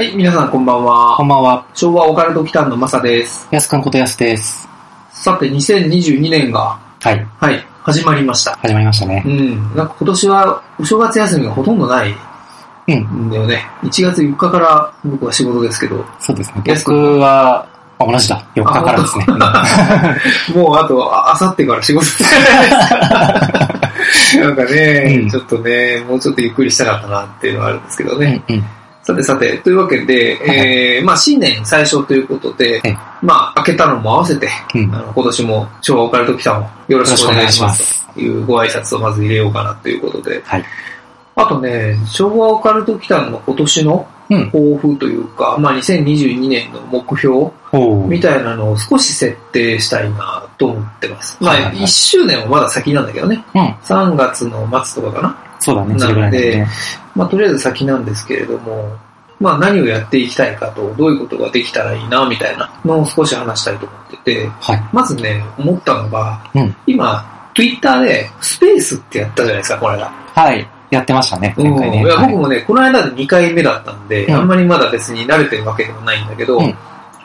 [0.00, 1.14] はい、皆さんこんばんは。
[1.18, 1.66] こんばんは。
[1.74, 3.46] 昭和オカルト期間のマサです。
[3.50, 4.66] やすくんことやすです。
[5.10, 7.22] さて、2022年が、はい。
[7.38, 8.56] はい、始まりました。
[8.62, 9.28] 始まりましたねう。
[9.28, 12.14] ん、なんか今年はお正月休みがほとんどない
[12.88, 13.26] うん。
[13.26, 13.62] んだよね。
[13.82, 16.62] 1月4日から僕は仕事ですけど、そうですね。
[16.64, 17.66] 僕は、
[17.98, 18.42] あ同じだ。
[18.54, 19.26] 4日からですね。
[20.56, 22.06] もうあと、ああさってから仕事
[24.40, 28.42] なんかね、うんちょっとね、もうちょっとゆっくりしたかったなっていうのはあるんですけどね。
[28.48, 28.64] うんうん。
[29.10, 40.64] さてさて、というわけで、えー、まあ新年最初ということでええ、まあ開けたのも合わせて、うんあの今年も昭和オカルト期間をよろしくお願いしますというご挨拶をまず入れようかなということで、はい。
[41.36, 44.46] あとね、昭和オカルト期間の今年のうん。
[44.52, 47.50] 抱負というか、まあ2022年の目標。
[48.06, 51.36] みたいなのを少し設定したいなと思ってます。
[51.40, 53.62] まあはいはいはい1周年はまだ先なんだけどね、うん。
[53.82, 55.49] 3月の末とかかな。
[55.60, 55.94] そうだね。
[55.94, 56.68] なのでね。
[57.14, 58.96] まあとりあえず先なんですけれども、
[59.38, 64.82] まあ何をやっていきたいかと、どういうことができたらいいなみたいなのを少し話したいと思ってて、はい。
[64.92, 70.12] まずね、思ったのが、うん今、Twitter でスペースってやったじゃないですか、この間。
[70.34, 70.68] はい。
[70.90, 71.54] やってましたね。
[71.56, 71.98] 前回ね。
[71.98, 76.74] うんいやはい僕もね、この間で2回目だったんで、うんあんまりまだ別に慣れてるわけでもないんだけど、うん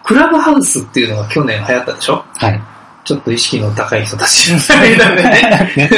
[0.03, 2.23] クラブハウスっていうのが去年流行ったでしょ？
[2.37, 2.61] はい。
[3.05, 5.71] ちょっと意識の高い人たちの間でね。
[5.77, 5.89] ね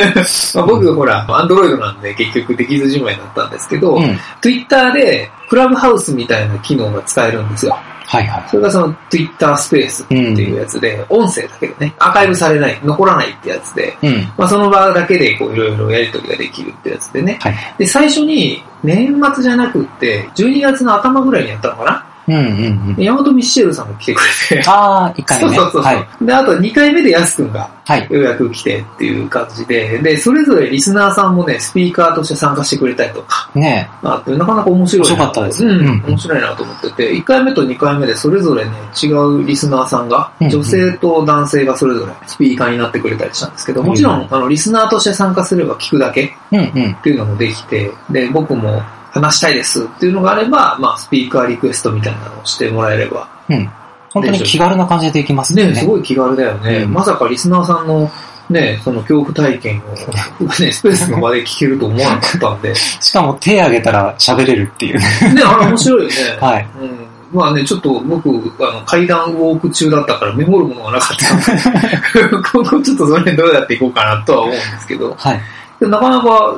[0.54, 4.20] まあ僕ほら、アンドロイドなんで結局できずじまいだったんですけど、うん。
[4.42, 7.78] Twitter でクラブハウスみたいな機能が使えるんですよ。
[8.08, 8.44] はいはい。
[8.50, 14.32] それがその Twitter スペースっていうやつで、音声だけでね、アーカイブされない、残らないってやつで、うん。
[14.38, 17.38] まあその場だけでこういろいろやり取りができるってやつでね。
[17.42, 17.56] はい。
[17.78, 22.06] で、最初に年末じゃなくって、12月の頭ぐらいにやったのかな？
[22.28, 23.04] うんうんうん。
[23.04, 24.22] ヤマトミッシェルさんが来てく
[24.52, 25.56] れて、 あー、1回目ね。
[25.56, 25.82] そうそうそう。
[25.84, 26.08] はい。
[26.22, 28.08] で、あと2回目でヤスくんがはい。
[28.10, 35.14] ようやく来てっていう感じで、で、それぞれリスナーさんもね、スピーカーとして参加してくれたりとか、ねあってなかなか面白いな。
[35.14, 38.72] 面白かったですうん、うん面白いなと思ってて、1回目と2回目でそれぞれね、
[39.02, 46.92] 違うリスナーさんが、うん女性と男性がそれぞれスピーカーになってくれたりしたんですけど、もちろん、あの、リスナーとして参加すれば聞くだけうんうん。
[46.92, 48.82] っていうのもできて、で、僕も
[49.20, 53.70] 話したいですっていうのがあれば、まあ、スピーカーリクエストみたいなのをしてもらえれば、うん。
[54.14, 55.68] 本当に気軽な感じでできますね。
[55.68, 56.84] ね、すごい気軽だよね。
[56.84, 58.10] うんまさかリスナーさんの、
[58.50, 65.34] ね、その恐怖体験を、ね、スペースの場で聞けると思わなかったんで、 しかも手挙げたら喋れるっていうね。
[65.34, 66.16] ね、あれ面白いよね。
[66.40, 66.68] はい。
[66.82, 75.42] うん、まあね、ちょっと僕、あの、階段ウォーク中だったからメモるものがなかったので、 今後ちょっとそれどうやっていこうかなとは思うんですけど、はい。
[75.80, 76.56] でなかなか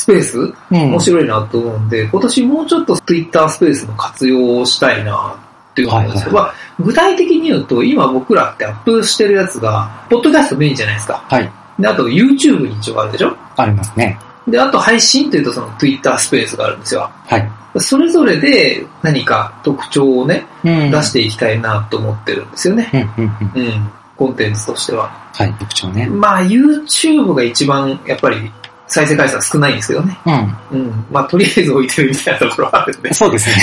[0.00, 0.38] スペース？
[0.38, 0.54] うん。
[0.70, 5.36] 面白いなと思うんで、今年もうちょっと Twitter スペースの活用をしたいな
[5.72, 6.34] っていう思うんですよ。
[6.34, 11.24] はまあ、具体的に言うと、今僕らってアップしてるやつが、ポッドキャストメインじゃないですか。
[11.28, 11.52] はい。
[11.78, 13.36] で、あと YouTube に一応あるでしょ？
[13.56, 14.18] ありますね。
[14.48, 17.10] で、あと配信っていうとその Twitter スペースがあるんですよ。
[17.26, 17.50] はい。
[17.78, 20.90] それぞれで何か特徴をね、うん。
[20.90, 22.90] 出していきたいなと思ってるんですよね。
[23.16, 23.66] うんうんうん。
[23.66, 23.90] うん。
[24.16, 25.08] コンテンツとしては。
[25.32, 25.54] はい。
[25.54, 26.06] 特徴ね。
[26.08, 28.50] まあ YouTube が一番やっぱり
[28.90, 30.18] 再生回数は少ないんですけどね。
[30.26, 30.56] うん。
[30.72, 31.04] うん。
[31.12, 33.12] まあとりあえず置いてるみたいなところはあるんで。
[33.14, 33.56] そうですね。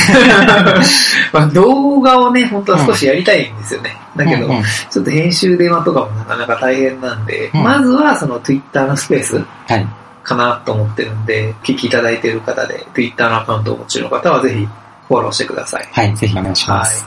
[1.33, 3.95] まあ動画をね、本当は少しやりたいんですよね。
[4.15, 9.87] だけど、うんうんちょっと編集電話とかもなかなか大変なんで、うんまずはその Twitter のスペースはい。
[10.23, 14.67] かなと思ってるんで、聞きいただいている方で、Twitter のアカウントをお持ちの方はぜひ
[15.07, 15.87] フォローしてください。
[15.91, 16.15] はい。
[16.15, 17.05] ぜひお願いしまはす。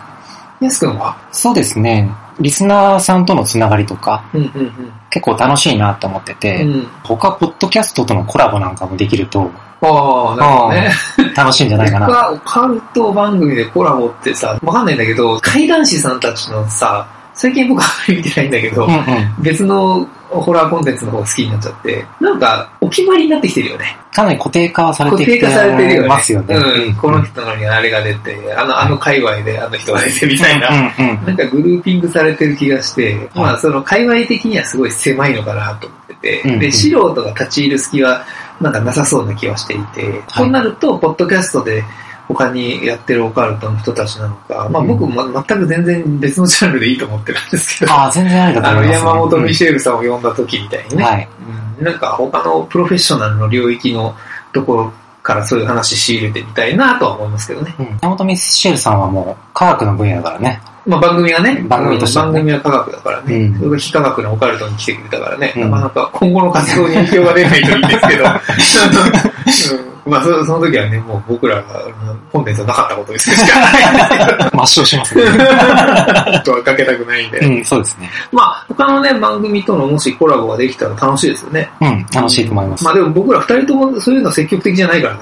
[0.61, 0.65] い。
[0.65, 1.17] やすくんは？
[1.33, 2.11] そうですね。
[2.39, 6.39] リスナーさんとのつながりとか、うんうん結構楽しいなと思ってうん。
[6.39, 6.87] て、うん。
[7.03, 9.51] 他、ポッドキャストとのコラボなんかもできると、
[9.83, 10.93] ああ、なるほどね。
[11.35, 12.07] 楽しいんじゃないかな。
[12.07, 19.35] 僕はオカルト番組でコラボってさ、わかんないんだけど、怪談師さんたちのさ、最近僕あんまり見てないんだけど、うんうん。
[19.41, 23.97] 別のホラーコンテンツの方が好きになっちゃって、なんか、お決まりになってきてるよね。
[24.13, 26.09] かなり固定化されてきて固定化されてるよね。
[26.09, 26.55] ますよね。
[26.55, 26.95] うん。
[26.95, 30.69] この人のにあれが出て、あの、あの界隈であの人が出てみたいな。
[30.69, 31.27] うんうん。
[31.27, 38.25] なんかグルーピングされてる気がして、まあその界隈的にはすごい狭いのかなと思ってて、うんうんで、素人が立ち入る隙は
[38.61, 41.83] なんかなさそうな気はしていて、そうなると、ポッドキャストで
[42.35, 51.29] 他にやってるオカルトの人たちなのか、まあ僕も全く全然別のジャンルでいいと思ってるんですけど、ああ、全然ありだとあの思います、山本ミシェルさんを呼んだ時みたいにね、はい。
[51.45, 54.15] うんなんか他のプロフェッショナルの領域の
[54.53, 54.93] ところ
[55.23, 57.75] からそういう話仕入れてみたいなとは思いますけどね。
[57.79, 57.87] うん。
[58.03, 60.61] 山本ミスシェルさんはもう科学の分野だからね。
[60.87, 68.25] まあ番組がね、番組としてはねうん番組は科学だからね、うんそれが非科学なオカルトに来てくれたからね、うんなかなか今後の活動に影響が出ないといいんですけど、
[69.85, 71.93] うんまあそその時はね、もう僕らがうん
[72.33, 75.25] コンテンツはなかったことですしかない抹消しますね。
[76.45, 78.11] とはかけたくないんで、うん、そうですね。
[78.33, 81.71] まあ他のね、番組とのもしコラボができたら楽しいですよね。
[81.81, 82.85] うん、楽しいと思います。
[82.85, 85.21] まあでも僕ら二人ともそういうの積極的じゃないからね。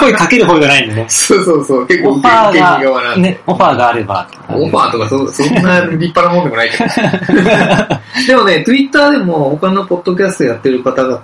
[0.00, 1.06] 声かける方じゃないんでね。
[1.08, 3.16] そうそうそう、結構オファーが。
[3.16, 6.84] ね、オファーがあればオファーとかそそんな立派なもんでもないけど。
[8.26, 11.18] でもね、Twitter でも他のポッドキャストやってる方々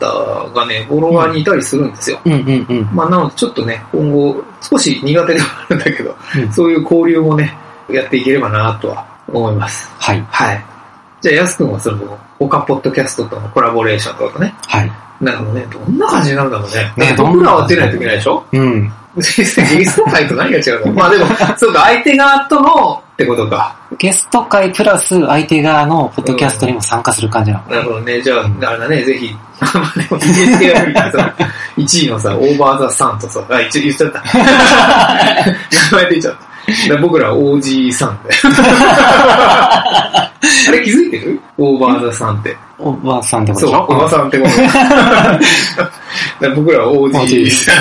[0.55, 2.19] がね、フォロワーにいたりするんですよ。
[2.25, 2.89] うんうんうん。
[2.93, 7.57] まあなのでちょっとね、今後少し苦手ではあるんだけど、うんそういう交流もね、
[7.91, 9.91] やっていければなとは思います。
[9.99, 10.25] はい。
[10.31, 10.65] はい。
[11.21, 14.93] じゃあ、やすくんはその、他ポッドキャストとのコラボレーションとかね、はい。
[15.21, 16.93] なるほどね、どんな感じになるんだろうね。
[16.97, 18.45] ね僕らは出ないといけないでしょ？
[18.53, 18.93] うん。
[19.17, 19.23] ゲ
[19.85, 20.93] スト会と何が違うの？
[20.95, 21.27] まあでも、
[21.57, 23.75] そうか、相手側とのってことか。
[23.99, 27.71] ゲスト会プラス相手側のポッドキャストにも参加する感じなの。
[27.71, 28.21] なるほどね。
[28.21, 31.23] じゃあ、あれだね、ぜひ、 まあでも TSK が無理だけど
[31.79, 34.23] 1位のさ、オーバーザさんとさ、あ、一応言っちゃった。
[35.97, 36.39] 名前出ちゃった。
[36.67, 38.31] だから僕ら OG さんで。
[40.69, 41.41] あれ気づいてる？
[41.59, 42.57] オーバーザさんって。
[42.79, 44.47] おばあさんってことそう、おばさんってこ
[46.41, 46.51] と。
[46.55, 47.73] 僕らは OG さ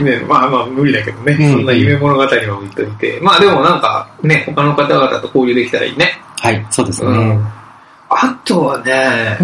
[0.00, 0.04] ん。
[0.04, 1.36] ね、まあまあ無理だけどね。
[1.40, 3.18] うんそんな夢物語は置いといて。
[3.22, 6.20] まあでもなんかね、他の方々と交流できたらいいね。
[6.38, 7.10] はい、そうですね。
[7.10, 7.46] うん。
[8.10, 9.38] あとはね。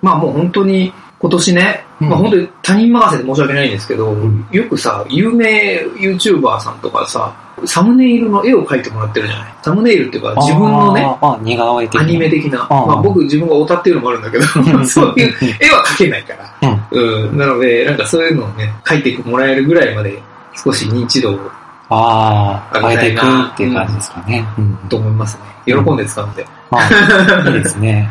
[0.00, 7.32] まあもう本当に今年ね、うんまあ本当に他人任せで申し訳ないんですけど、んよくさ、有名 YouTuber さんとかさ、
[7.64, 9.54] サムネイルの絵を描いてもらってるじゃない？
[9.62, 11.02] サムネイルっていうか自分のね、
[12.00, 14.44] アなニメ的な、まあ僕自分がオタっていうのもあるんだけど、
[14.86, 16.68] そういう絵は描けないから。
[16.92, 17.26] うん。
[17.26, 17.38] うん。
[17.38, 20.20] なので、なんかそういうのをね、描いてもらえるぐらいまで
[20.64, 21.38] 少し認知度を
[21.90, 24.44] ああ、あげていくっていう感じですかね。
[24.58, 24.78] うん。
[24.88, 25.74] と思いますね。
[25.84, 26.46] 喜んで使うんで。
[26.70, 28.10] まあ、いいです ね。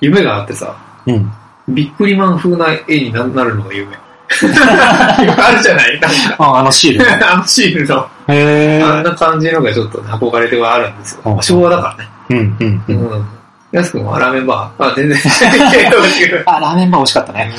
[0.00, 0.74] 夢があってさ、
[1.06, 1.32] うん。
[1.68, 3.96] ビックリマン風な絵にななるのが夢。
[4.34, 6.00] あるじゃない？
[6.38, 7.06] あ、あのシール。
[7.30, 11.20] あのシールの、へあんな感じのがちょっとね憧れてはあるんですよ。
[11.24, 12.10] うん昭和だからね。
[12.30, 13.10] うんうんうん。
[13.12, 13.26] うん。
[13.70, 14.84] やすくんはラーメンバー。
[14.84, 15.18] あ、全然。
[16.46, 17.52] あ、ラーメンバー美味しかったね。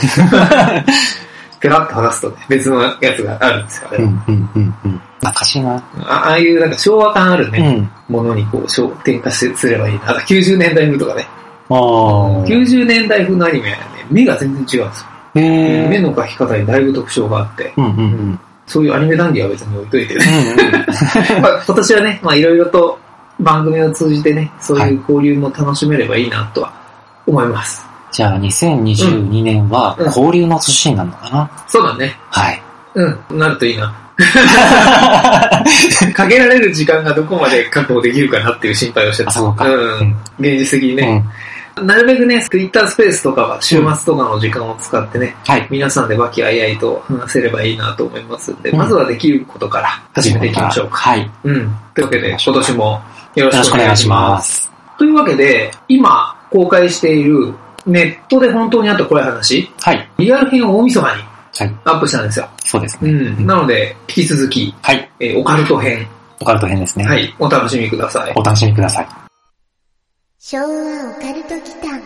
[1.60, 5.02] ペラッと剥がすとね、別のやつがあるんですよ、あれはうんうんうんうん。
[5.20, 5.76] 懐かしいな。
[5.76, 7.60] あああいうなんか昭和感あるね、
[8.10, 8.16] うん。
[8.16, 10.12] ものにこう、焦点化しすればいいな。
[10.12, 11.28] あと90年代風とかね。
[11.70, 11.78] ああ。
[12.46, 13.78] 90年代風のアニメ
[14.10, 15.08] 目が全然違うんですよ。
[15.36, 18.40] 目の描き方にだいぶ特徴があって、うんうんうん。
[18.66, 20.26] そういうアニメ談義は別に置いといてね。
[20.26, 21.42] うんうん。
[21.44, 22.98] まあ今年はね、まあいろいろと
[23.40, 26.72] 番組を通じてね、そういう交流も楽しめればいいなとは
[27.28, 27.86] 思います。
[28.12, 31.50] じゃあ2022年はうん交流の年になるのかな？
[31.68, 32.18] そうだね。
[32.30, 32.62] はい。
[32.94, 33.94] うん、なるといいな。
[36.14, 39.32] かけられる時間がどこまで確保できるかなっていう心配をしてた。
[39.32, 40.16] あそうかんうん。
[40.40, 41.18] 現実的にうね。
[41.18, 41.30] ん。
[41.82, 45.68] なるべくね、Twitter スペースとかは週末とかの時間を使ってね、はい。
[45.70, 50.96] 皆さんで和気あいあいと話せればいいなと思いますんで、うんまずはできることから始めていきましょうか。
[50.96, 51.32] はい。
[51.44, 51.76] うん。
[51.94, 53.02] というわけで、今年も
[53.36, 54.30] よろしくお願いしま。
[54.30, 54.72] ますす。
[54.98, 57.54] というわけで、今公開している
[57.86, 60.10] ネットで本当にあった怖い話、はい。
[60.18, 61.24] リアル編を大晦日に
[61.58, 61.76] はい。
[61.86, 62.50] アップしたんですよ。
[62.64, 63.12] そうですね。
[63.12, 63.46] うん。
[63.46, 65.10] なので、引き続き、はい。
[65.20, 66.08] えーオカルト編、
[66.40, 67.06] オカルト編ですね。
[67.06, 67.16] は。
[67.16, 68.34] い、お楽しみください。
[68.36, 69.25] お楽しみください。
[70.48, 70.68] 昭和オ
[71.20, 72.00] カルト祈間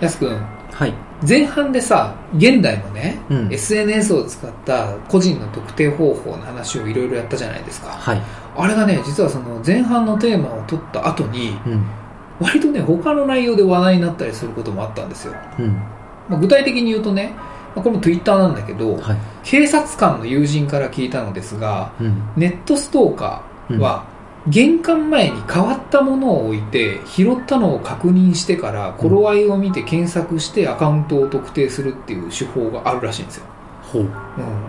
[0.00, 0.36] やすくん、
[0.72, 0.92] はい。
[1.24, 7.90] 前半でさ、現代のね、うん SNS を使った個人の特定方法の話をいろいろやったじゃないですか。
[7.90, 8.22] はい。
[8.56, 11.86] あれがね、実はその前半のテーマを取った後に、うん。
[12.40, 15.34] 割とね、他の内容で話題になったりすることもあったんですよ。
[15.60, 15.74] うん。
[16.28, 17.32] まあ、具体的に言うとね、
[17.76, 19.16] まあこれも Twitter なんだけど、はい。
[19.44, 22.28] 警察官の友人から聞いたのですが、うん。
[22.36, 24.10] ネットストーカーは、
[24.48, 33.44] 玄関前に変わったものを置いて拾ったのを確認してから頃合いを見て検索してアカウントを特定するっていう手法があるらしいんですよ、
[33.82, 34.02] ほう。
[34.02, 34.10] うん、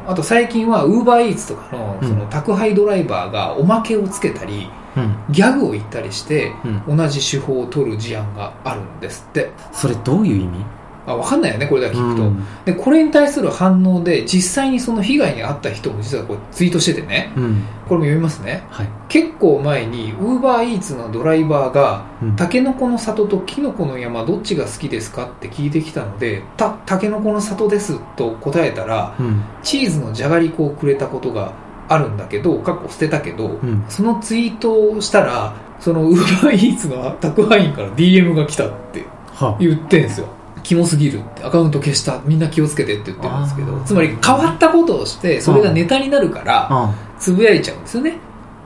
[0.05, 5.15] あと最近は UberEats とかのうんその宅配ドライバーがおまけをつけたりうん。
[5.31, 6.51] ギャグを言ったりして
[6.87, 6.97] うん。
[6.97, 10.65] 同じ手法を取る事案があるんですってそれどういう意味？
[11.05, 12.45] あ分かんないよねこれだけ聞くと、うん。
[12.65, 17.63] でこれに対する反応で実際にその被害に遭った人も実はこれツイートしててねうん。
[17.87, 18.87] これも読みますねはい。
[19.09, 29.43] 結構前に UberEats のドライバーがうんタケノコの里とキノコの山どっちが好きですかって聞いてきたのでたタケノコの里ですと答えたらうん。
[29.61, 31.53] チーズのじゃがりこをくれたことが
[31.89, 33.83] あるんだけど過去捨てたけど、うん。
[33.89, 40.27] そのツイートをしたらその UberEats の宅配員から DM が来たっては言ってんすよ
[40.63, 48.17] キモすぎるってアカウント消したみんな気をつけてって言ってるんですけどつまり変わったことをしてそれがネタになるからあつぶやいちゃうんですよね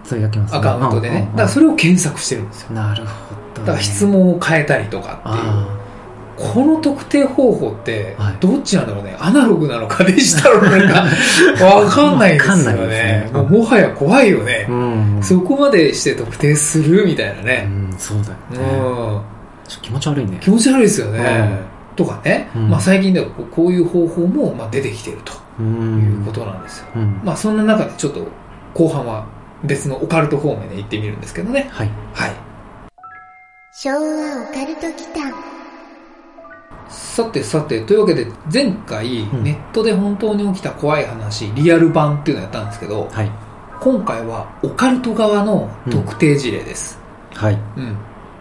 [0.03, 0.57] つぶやきますね。
[0.59, 3.67] アカウントでねうんうんうんだからそれを検索してるんですよなるほど、ね。
[3.67, 5.73] だから質問を変えたりとかっていうあ
[6.37, 11.05] この特定方法ってはいどっちなんだろうねアナログなのかデジタルなのか
[11.65, 14.71] わかんないですよねねもうもはや怖いよねあ。
[14.71, 15.19] うん。
[15.23, 18.67] そこまでして特定するみたいなうねん、そうだうよね。
[18.67, 18.69] ん
[19.67, 20.37] ちょっと気持ち悪いね。
[20.39, 25.63] 気持ち悪いですよねとかねうんまあ最近ではこうこういう方法もまあ出てきているとう。
[25.63, 27.21] いうんことなんですようん。
[27.23, 28.25] まあそんな中でちょっと
[28.73, 29.27] 後半は
[29.63, 31.89] 別のオカルト方面で行ってみるんですけどねはい。
[32.13, 32.31] はい
[33.73, 35.57] 昭和オカルト祈間
[36.89, 43.31] さてさて、というわけで前回、んネットで本当に起きた怖い話、リアル版っていうのをやったんですけど、はい。
[43.79, 46.99] 今回はオカルト側の特定事例です。
[47.33, 47.53] はい。
[47.53, 47.97] うん。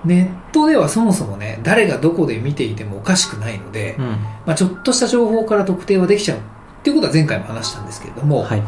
[0.07, 4.07] ネットではそもそもね、誰がどこで見ていてもおかしくないので、うん。
[4.47, 6.41] まあ、ちょっとした情報から特定はできちゃうっ
[6.83, 8.63] ていうことは前回も話したんですけれども、はい。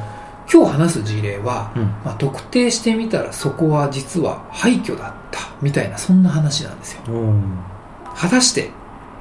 [0.53, 1.83] 今日話す事例は、うん。
[2.05, 7.03] まあ、特定してみたらそこは実は廃墟だったみたいなそんな話なんですよ。
[7.09, 7.59] うん。
[8.17, 8.71] 果たして、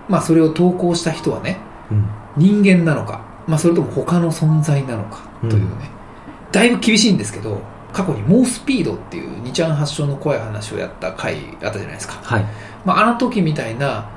[0.09, 1.57] まあそれを投稿した人はね、
[1.91, 2.07] うん。
[2.37, 5.89] 人間なのか、まあ、それとも他の存在なのかというね、
[6.51, 7.61] だいぶ厳しいんですけど
[7.93, 12.45] 過去に猛スピードっていう2ちゃん発祥の怖い話をやった回あったじゃないですか、はい。
[12.85, 14.09] まあ、あの時みたいな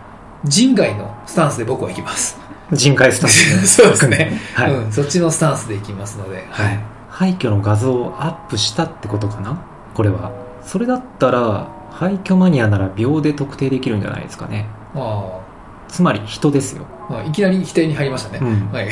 [0.45, 2.39] 人外のスタンスで僕は行きます
[2.73, 4.73] 人海スタンス そうですね、はい。
[4.73, 6.81] うん、そっちのスタンスで行きますので、はい。
[7.09, 9.61] 廃墟の画像をアップしたってことかな？
[9.95, 10.31] これは。
[10.63, 14.67] それだったら、廃墟マニアなら秒で特定できるんじゃないですかね。
[14.95, 15.41] ま
[15.91, 16.87] つまり人ですよ。
[17.09, 18.71] あまあ、いきなり否定に入りましたね、ん。
[18.73, 18.89] はい。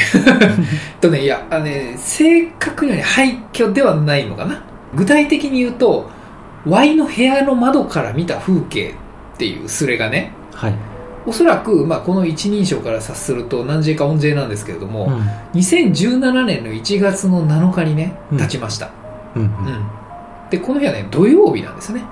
[1.00, 4.62] とね、いや、あのね、正確にはね、廃墟ではないのかな。
[4.94, 6.10] 具体的に言うと、
[6.66, 8.94] Y の部屋の窓から見た風景
[9.34, 10.74] っていうスレがね、はい。
[11.26, 15.06] おそらく、まあ、この一人称から察すると何 J か音 J なんですけれども、
[15.54, 15.60] うん。
[15.60, 18.90] 2017年の1月の7日にね、うん立ちました。
[19.36, 19.42] うん。
[19.42, 19.50] うん。
[20.50, 22.04] で、この日はね、土曜日なんですよね。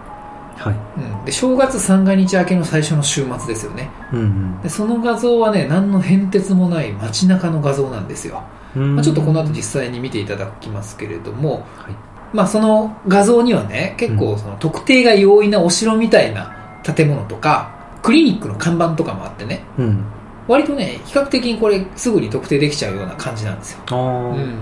[0.56, 0.74] はい。
[0.74, 1.24] うん。
[1.24, 3.90] で、正月三が日明けの最初の週末ですよね。
[4.12, 8.42] うんで、その画像はね、何の変哲もない街中の画像なんですよ。
[8.74, 8.94] うん。
[8.96, 11.94] まあ、ちょっとこの後実際に見ていただきますけれども、はい
[12.32, 20.04] まあその画像にはね、結構その特定が容易なお城みたいな建物とか、クリニックの看板とかもあってね、うん。
[20.48, 23.80] 割とね、比較的にこれすぐに特定できちゃうような感じなんですよ。
[23.90, 24.58] あうーん。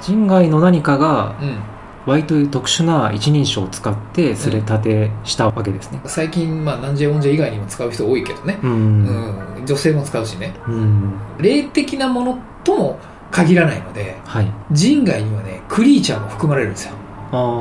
[0.00, 1.58] 人外の何かがうん。
[2.06, 6.00] Y という特殊な一人称を使ってすれ立てしたわけですね。
[6.04, 8.58] 最近、まあ何 J 音 J 以外にも使う人多いけどね。
[8.62, 8.66] う。
[8.66, 9.04] うん
[9.62, 9.66] ん。
[9.66, 10.52] 女性も使うしね。
[10.66, 11.12] うん。
[11.38, 12.98] 霊的なものとも
[13.30, 14.50] 限らないので、はい。
[14.72, 16.94] 人外にはね、クリーチャーも含まれるんですよ。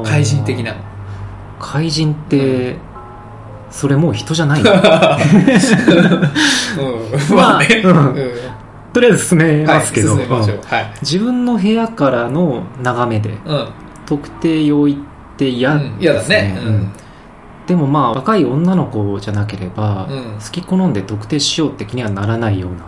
[0.04, 0.76] 怪人的な。
[1.60, 2.78] 怪人って、
[3.70, 4.72] それもう人じゃないの？
[4.72, 4.82] うん。
[7.38, 7.84] まあね。
[8.92, 10.58] とりあえず進めはい、ますけど、進めましょう。
[10.58, 10.94] うんはい。
[11.02, 13.68] 自分の部屋からの眺めでうん。
[14.12, 16.60] 特定要因って嫌うん嫌だね。
[16.62, 16.92] ううんん。
[17.66, 22.86] でもまあ若い女の子じゃなければ、うん好き好んで特定しようって気にはならないような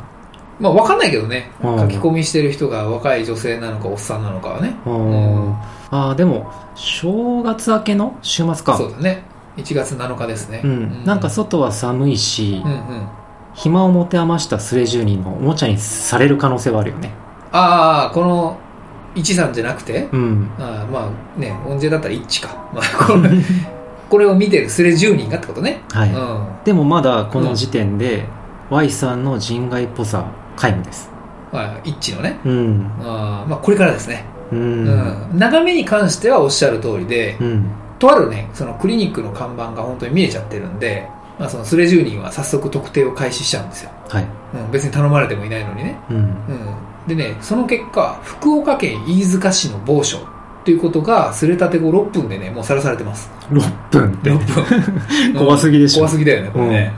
[0.60, 1.50] まあ、わかんないけどね。
[1.63, 4.75] うん書き込みしてる人が若い女性なのか、おっさんなのかはね。
[4.86, 5.56] うん
[5.92, 9.24] あーでも正月明けの週末かそうだね。
[9.56, 10.62] 1月7日ですね。
[10.63, 13.08] うん、なんか外は寒いし、うんうん。
[13.53, 17.12] 暇を持て余したスレ住人のおもちゃにされる可能性はあるよね
[17.51, 18.58] ああ、この、
[19.15, 22.70] 一さんじゃなくて、うんあーまあね、音声だったら一か。
[22.74, 23.29] まあ、これ、
[24.10, 25.82] これを見てるスレ10人がってことね。
[25.91, 26.46] はい、うん。
[26.63, 28.25] でもまだこの時点で、
[28.70, 31.12] Y さんの人外っぽさ皆無です
[31.51, 32.39] まあ、一致のね。
[32.46, 34.25] うんあーまあ、これからですね。
[34.51, 35.29] ううんん。
[35.34, 37.65] 眺めに関してはおっしゃる通りで、うん
[38.03, 41.08] とあるね、そのクリニックの看板が本当に見えちゃってるんで、
[41.39, 43.91] まあ、そのスレ住人は早速特定を開始しちゃうんですよ。
[44.10, 45.98] はいうん、別に頼まれてもいないのにね。
[46.10, 46.36] うんうん。
[47.07, 50.19] でね、その結果、福岡県飯塚市の某所
[50.63, 53.29] ということが、すれたて後6分でね、もうさらされてます。
[53.51, 55.36] 6分って6分。
[55.45, 56.93] 怖すぎでしょ怖すぎだよね、これね。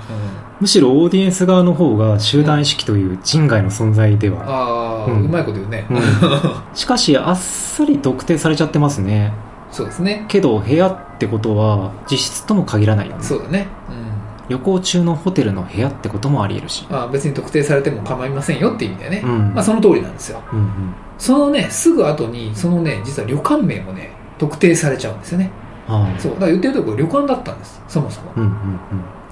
[0.62, 5.86] むしろオーディエンス側の方が集団意識という人外の存在でうん、は、ああ、うんうまいこと言うね。
[5.90, 6.00] うん
[6.74, 9.34] しかしあっさり特定されちゃってますね
[9.72, 10.26] そうですね。
[10.30, 13.68] けど部屋ってことは実質とも限らないよねそうだね。
[13.90, 14.05] うん。
[14.50, 19.22] 旅行中のホテルの部屋ってこともあり得るしあー別に特定されても構いませんよっていう意味でね。
[19.24, 20.42] うんまあ、その通りなんですよ。
[20.52, 25.50] うんうんそのね、すぐ後に、そのね、実は旅館名もね、特定されちゃうんですよね。
[25.88, 26.34] あそう。
[26.34, 27.82] だから言ってるところ旅館だったんです。
[27.88, 28.32] そもそも。
[28.36, 28.80] あうんうん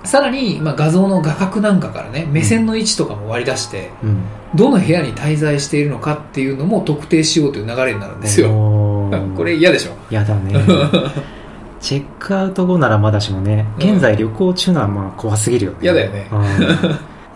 [0.06, 4.18] さらに、まあ、画像の画角なんかからね、目線の位置とかも割り出して、うんうん
[4.56, 8.50] どの部屋に滞在しているのかっていうのも特定しようという流れになるんですよ。
[9.36, 9.94] これ嫌でしょ。
[10.12, 10.54] やだね
[11.84, 16.42] チェックアウト後ならまだしもねうん現在旅行中ならまあ怖すぎるよね嫌だよねうん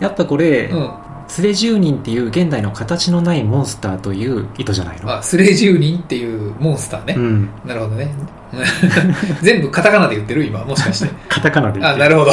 [0.00, 0.90] やっぱこれ、うん。
[1.30, 5.12] スレ住人っていう現代の形のないモンスターという意図じゃないの？
[5.14, 7.14] あ、スレ住人っていうモンスターね。
[7.18, 7.48] うん。
[7.66, 8.08] なるほどね。
[9.42, 11.10] 全部カタカナで言ってる今、もしかして。
[11.28, 12.30] カタカナで言あ、ってなるほど。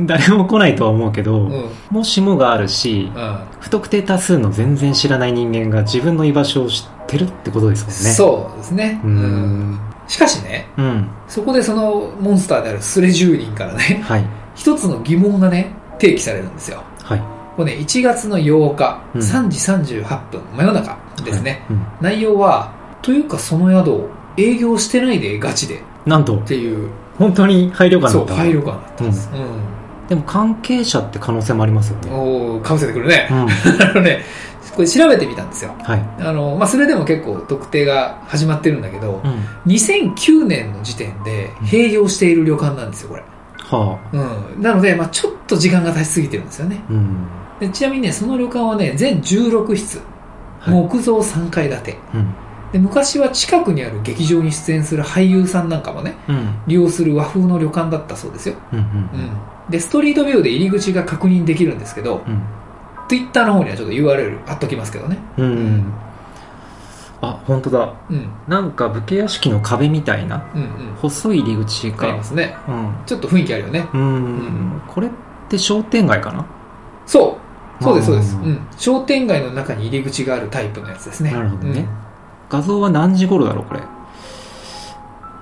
[0.00, 1.50] 誰も来ないとは思うけど、うん。
[1.50, 1.64] うん。
[1.90, 3.10] もしもがあるし、
[3.58, 7.94] 不特定多数の全然知らない人間が自分の居場所を知ってるってことですもんね。
[8.12, 9.00] そうですね。
[9.02, 9.08] う。
[9.08, 9.78] ん。
[10.10, 11.08] しかしね、うん。
[11.28, 14.24] そこでそのモンスターであるスレ住人からね、はい。
[14.56, 16.82] 一つの疑問がね、提起されるんですよ。
[17.04, 17.22] はい。
[17.56, 21.64] これね、1月の8日、うん3時38分、真夜中ですね。
[21.70, 21.86] うん。
[22.00, 28.34] 内容は、というかその宿を営業してないでガチでっなんと、ていう、本当に配慮感だそう、った。
[28.34, 29.30] 配慮感だったんです。
[29.32, 30.08] うん。
[30.08, 32.10] でも関係者って可能性もありますよね。
[32.10, 33.34] おーかぶせてくるねう。
[33.34, 33.38] ん。
[33.80, 34.22] あのね、
[34.80, 35.74] これ調べてみたんですよ。
[35.82, 36.00] はい。
[36.20, 39.72] あの、まあ、それでも結構特定が始まってるんだけどう、ん。
[39.72, 43.22] 2009年の時点で閉業している旅館なんですよ、これ。
[43.58, 44.62] はうん。
[44.62, 46.82] なので、まあ、ちょっと時間が経ちすぎてるんですよね。
[46.88, 46.92] あ。
[46.92, 47.26] うん。
[47.60, 49.98] でちなみにね、その旅館はね、全16室、
[50.60, 51.98] はい木造3階建て。
[52.14, 52.34] うん。
[52.72, 56.54] で、昔は近くにある劇場に出演する俳優さんなんかもね、うん。
[56.66, 58.54] 利用する和風の旅館だったそうですよ。
[58.72, 58.78] うん。
[58.78, 58.84] うん。
[58.84, 59.70] うん。
[59.70, 62.42] で、ストリートビューで入り口が確認できるんですけど、うん。
[63.10, 65.18] Twitter の方にはちょっと URL 貼っときますけどね。
[65.36, 65.44] うん。
[65.44, 65.92] ううんん。
[67.22, 67.92] あ、本当だ。
[68.08, 68.28] うん。
[68.46, 70.68] なんか武家屋敷の壁みたいな、うんうん。
[70.94, 72.22] 細い入り口がありま。
[72.22, 72.56] すね。
[72.68, 72.94] うん。
[73.06, 73.88] ちょっと雰囲気あるよね。
[73.92, 74.82] うん。
[74.86, 75.10] これっ
[75.48, 76.46] て商店街かな？
[77.04, 77.36] そ
[77.80, 77.82] う。
[77.82, 78.36] そうです、そうです。
[78.36, 78.60] うん。
[78.76, 81.32] 商店街の中に入り口があるタイプのやつですね。
[81.32, 81.88] なるほどね
[82.48, 83.80] 画像は何時頃だろうこれ？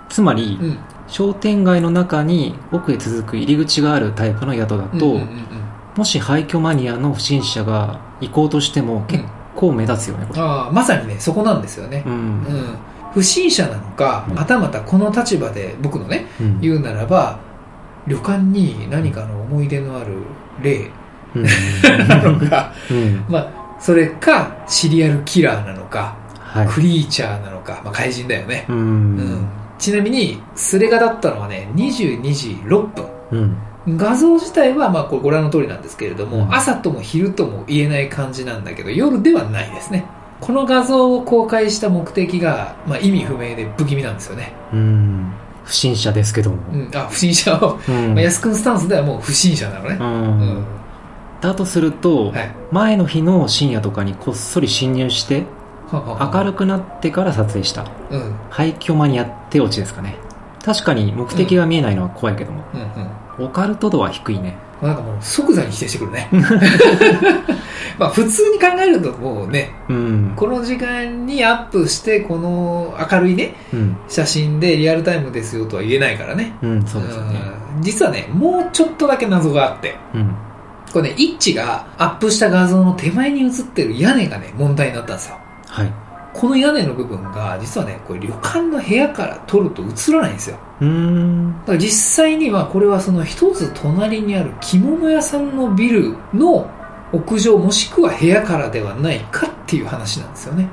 [0.09, 0.59] つまり。
[1.07, 5.58] 商店街の中に奥へ続く入り口があるタイプの宿だと、うんうんうん
[5.99, 9.25] もし廃墟マニアの不審者が行こうとしても結
[9.57, 12.05] 構目立つよねこれ、ああ、まさにね、そこなんですよね。
[12.07, 12.09] う。
[12.09, 12.13] ん。
[12.13, 12.79] うん。
[13.13, 14.37] 不審者なのか、うん。
[14.37, 17.41] またまたこの立場で僕のね、うん言うならば、
[18.07, 20.19] 旅館に何かの思い出のある
[20.63, 20.89] 霊
[21.35, 21.43] うん。
[22.07, 23.25] なのか、うん。
[23.29, 26.69] まあ、それか、シリアルキラーなのか、はい。
[26.69, 28.67] クリーチャーなのか、まあ、怪人だよね。
[28.69, 29.17] ううん。
[29.17, 29.49] ん
[29.81, 32.87] ちなみに、スレガだったのはね、22時6
[33.31, 33.57] 分。
[33.89, 40.05] うん画像自体は、まあ、これご覧の通りなんですけれども、うん朝とも昼とも言えない感じなんだけど、夜ではないですね。
[40.41, 44.53] この画像を公開した目的が、まあ、意味不明で不気味なんですよね。
[44.73, 45.33] うん
[45.65, 50.03] 不審者ですけども、うん、あ、不審者を、うんまあ、安くんスタンスではもう不審者なのねう。
[50.03, 50.11] うん
[50.61, 50.65] ん。
[51.43, 52.51] だとすると、はい。
[52.73, 55.45] 前の日の深夜とかにこっそり侵入して
[55.93, 58.21] 明るくなってから撮影したうん。
[58.23, 58.35] うん。
[58.49, 60.17] 廃墟マニアってオチですかね
[60.65, 62.81] 確かに目的が見えないのは怖いけども、うん。
[62.81, 63.11] うん。
[63.39, 64.57] オカルト度は低いね。
[64.83, 66.29] なんかもう即座に否定してくるね。
[67.99, 70.33] まあ普通に考えるともうね、うん。
[70.37, 73.97] この時間にアップしてこの明るいね、うん。
[74.09, 76.55] 写真でリアルタイムですよとは言えないからね。
[76.63, 77.41] うんそうですよね。
[77.77, 77.83] うん。
[77.83, 80.35] 実はね、もうちょっとだけ謎があって、うん。
[80.93, 85.37] これね、イッチがアップした画像の手前に映ってる屋根がね、問題になったんですよ。
[85.67, 90.57] はいこの屋根の部分が、実はね、これ旅館の部屋から撮ると映らないんですよ。
[90.81, 96.69] うーんだから実際にはこれはその一つ隣にある着物屋さんのビルの
[97.13, 100.69] 屋上もしくは部屋からではないかっていう話なんですよね。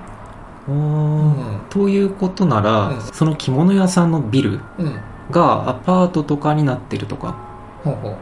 [0.67, 1.35] うん。
[1.69, 4.99] ということなら、うんその着物屋さんのビルうん。
[5.31, 7.35] がアパートとかになってるとか
[7.83, 8.15] ほうほう。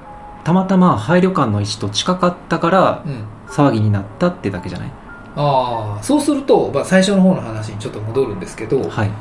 [0.46, 3.24] たまたま廃旅館の位置と近かったからうん。
[3.48, 4.91] 騒ぎになったってだけじゃない？
[5.36, 9.12] ああ、そうすると、まあ、最初の方の話にちょっと戻るんですけど、はい。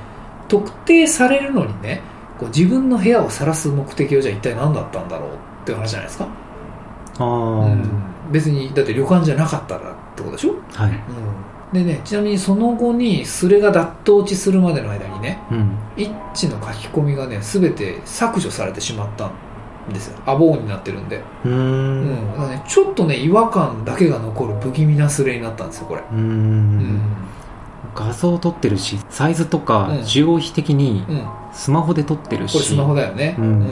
[0.48, 2.02] 特定されるのにね、
[2.38, 5.32] こう自分の部屋を晒す目的はじゃあ一体何だったんだろうっ
[5.64, 6.28] ていう話じゃないですか。
[7.18, 8.02] ああ、うん。
[8.30, 10.54] 別に、だって旅館じゃなかったらってことでしょ？
[10.74, 10.90] はい。
[10.90, 11.84] うん。
[11.84, 15.78] でね、ちなみにその後に、スレが脱頭落ちするまでの間にね、うん。
[15.96, 19.30] イッチの書き込みがね、すべて削除されてしまったん
[19.88, 20.18] ですよ。
[20.26, 21.22] アボーンになってるんで。
[21.44, 26.02] うーうんね、ちょっとね、違和感だけが残る不気味なスレになったんですよ、これ。
[26.12, 27.00] うんん。
[27.94, 31.26] 画像撮ってるしサイズとかうん需要比的にうん。
[31.52, 33.36] スマホで撮ってるし、これスマホだよね。
[33.38, 33.66] うん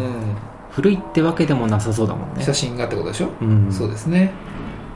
[0.70, 4.32] 古いってわけでもなさそうだもんね写真がってことでしょ、うんそうですね。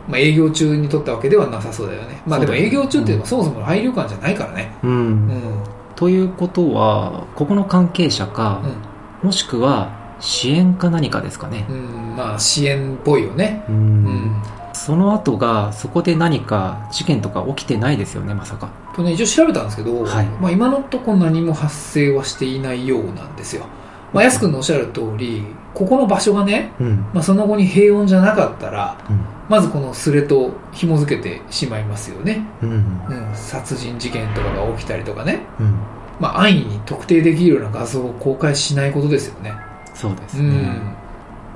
[0.07, 2.23] まあ、営業中に撮ったわけではなさそうだよね。
[2.27, 4.73] まあでも営業中っていうのはそもそも廃旅館じゃないからね。
[4.83, 5.41] うん、うん。
[5.97, 8.61] ということはここの関係者か、
[9.23, 11.77] もしくは支援か何かですかねうん。
[11.77, 11.79] う
[12.15, 12.17] ん。
[12.17, 13.65] まあ支援っぽいよね。
[13.69, 13.79] うんう
[14.11, 14.43] ん。
[14.73, 23.67] その後がそこで何か事件とか起きてないですよねまさかとね、一応調べたんですけど、はいまあ今のところ何も発生はしていないようなんですよ。
[24.13, 32.47] まあ、安くんのおっしゃる通り、ここの場所がね、うんまあ、その後に平穏じゃなかったら、うんまずこのスレと紐付けてしまいますよね。
[32.63, 35.41] うんうん、殺人事件とかが起きたりとかね。
[35.61, 35.77] うん
[36.19, 39.53] まあ、安易に特定できるような画像を公開しないことですよね。
[39.95, 40.49] そうですね、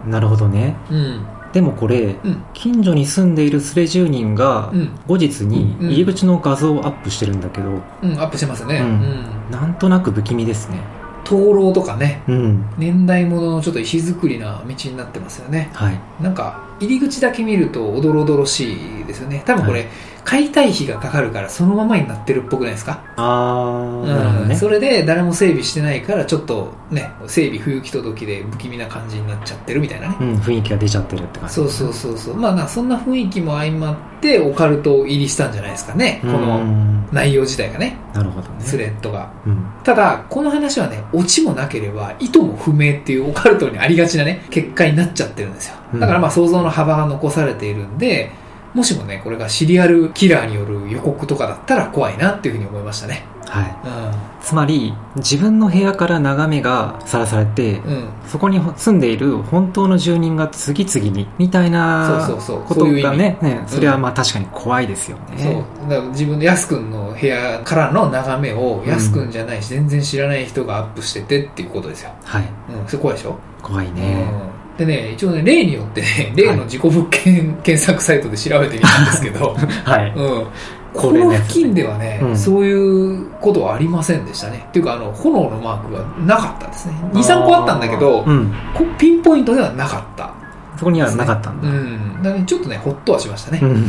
[0.05, 0.11] うん。
[0.11, 1.27] なるほどねうん。
[1.53, 2.45] でもこれ、うん。
[2.55, 4.91] 近所に住んでいるスレ住人がうん。
[5.07, 7.69] 後日にうん入り口の画像をアップしてるんだけど、
[8.03, 8.81] うん、アップしてますね。
[8.81, 9.53] う。
[9.53, 10.81] なんとなく不気味ですね
[11.29, 15.71] 灯籠とかね、うん年代物のちょっと石造りな道になってますよね。
[15.75, 18.73] はいなんか、入り口だけ見るとおどろおどろし
[19.03, 19.43] いですよね。
[19.45, 19.87] 多分これ、は
[20.29, 23.03] 解体費がかかるからそのままになってるっぽくないですか？
[23.17, 24.53] あーなるほどね。
[24.53, 31.55] うん、それで誰も整備してないからちょっとね整備不行き届きで不気味な感じになっちゃってるみたいなね、うん雰囲気が出ちゃってるって感じ。
[31.55, 32.37] そうそうそうそう。
[32.37, 36.21] まあなそんな雰囲気も相まってオカルト入りしたんじゃないですかね。
[36.23, 37.97] こうのん内容自体がね。
[38.13, 38.61] なるほどね。
[38.61, 39.33] スレッドが。
[39.47, 39.65] うん。
[39.83, 45.77] ただこの話はねオチもなければ意図も不明っていうオカルトにありがちなね結果になっちゃってるんですよ。
[45.95, 46.01] うん。
[46.01, 48.31] だからまあ想像の幅が残されているんで
[48.75, 53.25] もしもねこれがシリアルキラーによる予告とかだったら怖いなっていうふうに思いましたね。
[53.47, 53.65] はい。
[53.65, 58.09] うつまり自分の部屋から眺めがさらされて、んうん。
[58.27, 62.63] そこに住んでいる本当の住人が次々にみたいなそうそうそう。
[62.63, 65.51] ことがねねそれはまあ確かに怖いですよね、そ
[65.87, 65.91] う。
[65.91, 72.45] だから自分のやすくんの部屋からの眺めをやすくんじゃないし、全然知らない人がアップしててっていうことですよ、はい。
[72.71, 80.13] うん、それ怖いでしょ、怖いね、うん、でね一応ね例によってね例の自己物件検索サイトで調べてみたんですけど、 はい。
[80.17, 80.47] うん、
[80.95, 82.37] この付近ではね、うん。
[82.39, 84.65] そういうことはありませんでしたね。
[84.69, 86.95] っていうかあの炎のマークがなかったですね。
[87.13, 88.53] 23個あったんだけど、うん。
[88.73, 90.33] こピンポイントではなかった
[90.79, 92.23] そこにはなかったんうだ、ん。
[92.23, 93.71] だからちょっとねほっとはしましたね、うん。
[93.71, 93.89] うん。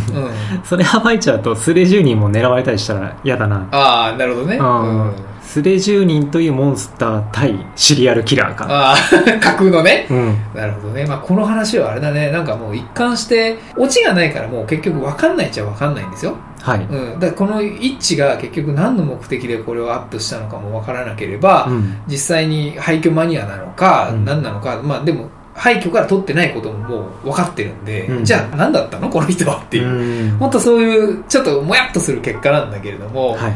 [0.63, 3.67] それ暴いちゃうとスレ住人も狙われたりしたら嫌だな。
[3.71, 5.13] ああなるほどね、うん。
[5.41, 8.67] スレ住人というモンスター対シリアルキラーか。
[8.69, 10.05] ああ架空のね。
[10.09, 10.37] うん。
[10.53, 11.05] なるほどね。
[11.05, 12.31] まあ、この話はあれだね。
[12.31, 16.35] なんかもう一貫して、オチがないからもう結局分かんないっちゃ分かんないんですよ。
[16.61, 17.19] はい、うん。
[17.19, 22.01] だこの一致が結局何の目的でこれをアップしたのかも分からなければ、うん。
[22.07, 24.25] 実際に廃墟マニアなのか、うん。
[24.25, 28.25] 何なのか、まあでも、廃墟から取ってないことももう分かってるんで、うん。
[28.25, 29.07] じゃあ何だったの？
[29.11, 29.87] この人はっていう。
[29.87, 29.89] う
[30.37, 30.39] ん。
[30.39, 33.53] もっとそういう、ちょっともやっとする結果なんだけれども、はい。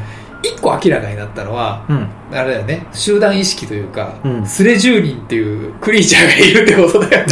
[0.49, 2.05] 一個明らかになったのは、うん。
[2.33, 4.45] あれだよね、集団意識というか、うん。
[4.45, 7.25] スレ住人っていうクリーチャーがいるってことだよ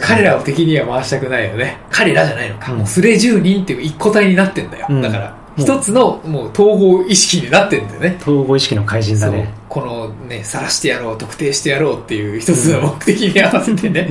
[0.00, 1.78] 彼らを敵には回したくないよね。
[1.90, 2.70] 彼らじゃないのか。
[2.70, 2.78] うん。
[2.78, 4.86] もうスレ住人っていう一個体になってんだよ。
[4.88, 5.02] うん。
[5.02, 8.18] だから、うん一つのもう統合意識になってんだよね。
[8.20, 9.52] 統合意識の怪人だね。
[9.68, 14.10] このね、晒してやろう、特定してやろうっていう一つの目的に合わせてね、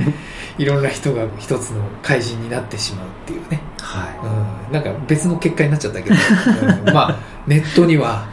[0.58, 3.60] いろんな人が一つの怪人になってしまうっていうね。
[3.80, 6.16] はうん、なんか別の結果になっちゃったけど、
[6.88, 8.26] うんまあ、ネットには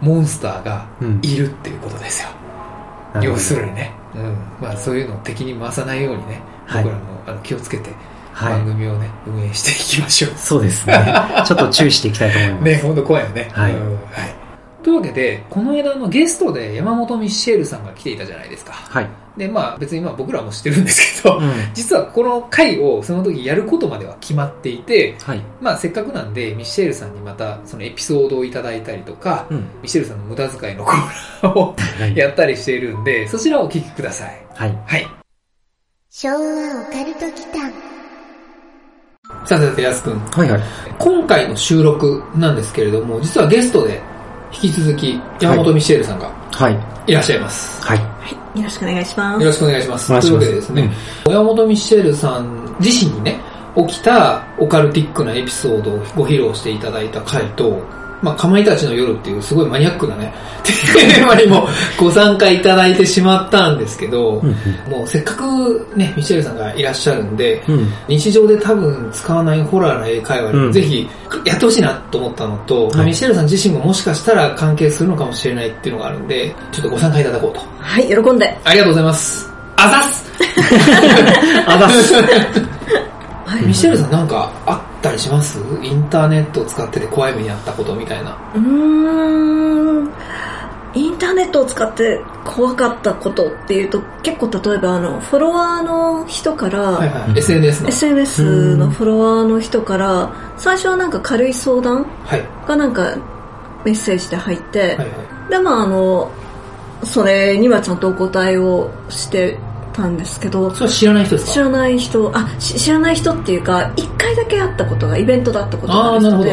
[0.00, 1.04] モンスターがい。
[1.04, 1.20] うん。
[1.22, 2.28] いるっていうことですよ。
[3.14, 7.98] なるほど要するにね、うんまあ、そういうのを敵に回さないようにね、はい僕らもあの気をつけてはい
[8.44, 8.66] 番。
[8.66, 10.32] 組をね、運営していきましょう。
[10.36, 11.14] そうですね。
[11.46, 12.64] ちょっと注意していきたいと思います。
[12.64, 13.48] ね、ほんと怖いよね。
[13.52, 14.46] はいうんはい。
[14.86, 18.72] というわけで、この間のゲストで山本ミッシェールさんが来ていたじゃないですか。
[18.72, 19.08] はい。
[19.36, 21.50] で、まあ別にまあ僕らも知ってるんですけど、うん。
[21.74, 25.42] 実はこの回をその時やることまでは決まっていて、はい。
[25.60, 29.56] まあせっかくなんでミッシェールさんにまたそのエピソードをいただいたりとか、うん。
[29.56, 30.96] ミッシェールさんの無駄遣いのコー
[31.42, 32.16] ナーをはい。
[32.16, 34.46] やったりしているんで、そちらをお聞きください。
[34.54, 34.78] はい。
[34.86, 35.08] はい。
[36.10, 36.38] 昭和オ
[36.92, 37.95] カルト祈間
[39.46, 40.18] さてさて、やすくん。
[40.18, 40.62] はいはい。
[40.98, 44.02] 今回の収録なんですけれども、実はゲストで
[44.52, 46.78] 引き続き山本ミッシェールさんがはい。
[47.06, 47.84] いらっしゃいます。
[47.84, 47.98] はい。
[47.98, 48.04] は
[48.54, 49.40] い、よろしくお願いします。
[49.40, 50.12] よろしくお願いします。
[50.12, 50.90] ますというわけでですね、
[51.28, 53.40] 山本ミッシェルさん自身にね、
[53.76, 57.80] 起きたオカルティックなエピソードをご披露していただいた回と、
[58.22, 60.32] まあ、かまいたちの夜っていうすごいマニアックなね、
[60.64, 64.56] テーマにもご参加いただいてしまったんですけど、うん
[64.90, 67.74] もうせっかくね、ミッシェルさんがいらっしゃるんで、うん。
[67.78, 67.88] うん。
[68.08, 71.08] 日常で多分使わないホラーな英会話うんにぜひ
[71.44, 77.60] やってほしいなと思ったのと、まあはいミシェルさん自身ももしかしたら関係するのかもしれないっていうのがあるんで、ちょっとご参加いただこうと。
[77.78, 78.58] はい、喜んで。
[78.64, 79.50] ありがとうございます。
[79.76, 80.24] あざっす
[81.66, 82.14] あざっす。
[82.14, 85.58] はいミシェルさんなんかあったりします？
[85.82, 88.36] インターネットを使ってて怖い目にあったことみたいな。
[88.54, 90.10] うーん。
[90.94, 97.30] インターネットを使って怖かったことっていうと、結構例えばあの、フォロワーの人から、はいはい。
[97.30, 97.88] うん SNS の。
[97.90, 102.42] SNS のフォロワーの人から、最初はなんか軽い相談はい。
[102.66, 103.14] がなんか
[103.84, 105.50] メッセージで入って、はいはい。
[105.50, 106.30] で、まああの、
[107.04, 109.58] それにはちゃんとお答えをして
[109.96, 111.52] たんですけど、それは知らない人ですか？
[111.52, 116.44] 知らない人、あ、し知らない人っていうか、一回だけ会ったことが、イベントだったことがある人あーな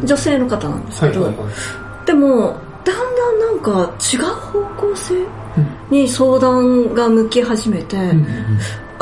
[0.00, 0.06] で。
[0.06, 2.06] 女性の方なんですけど、はいはいはい。
[2.06, 5.26] でも、だんだんなんか違う方向性うん
[5.90, 8.26] に相談が向き始めて、うん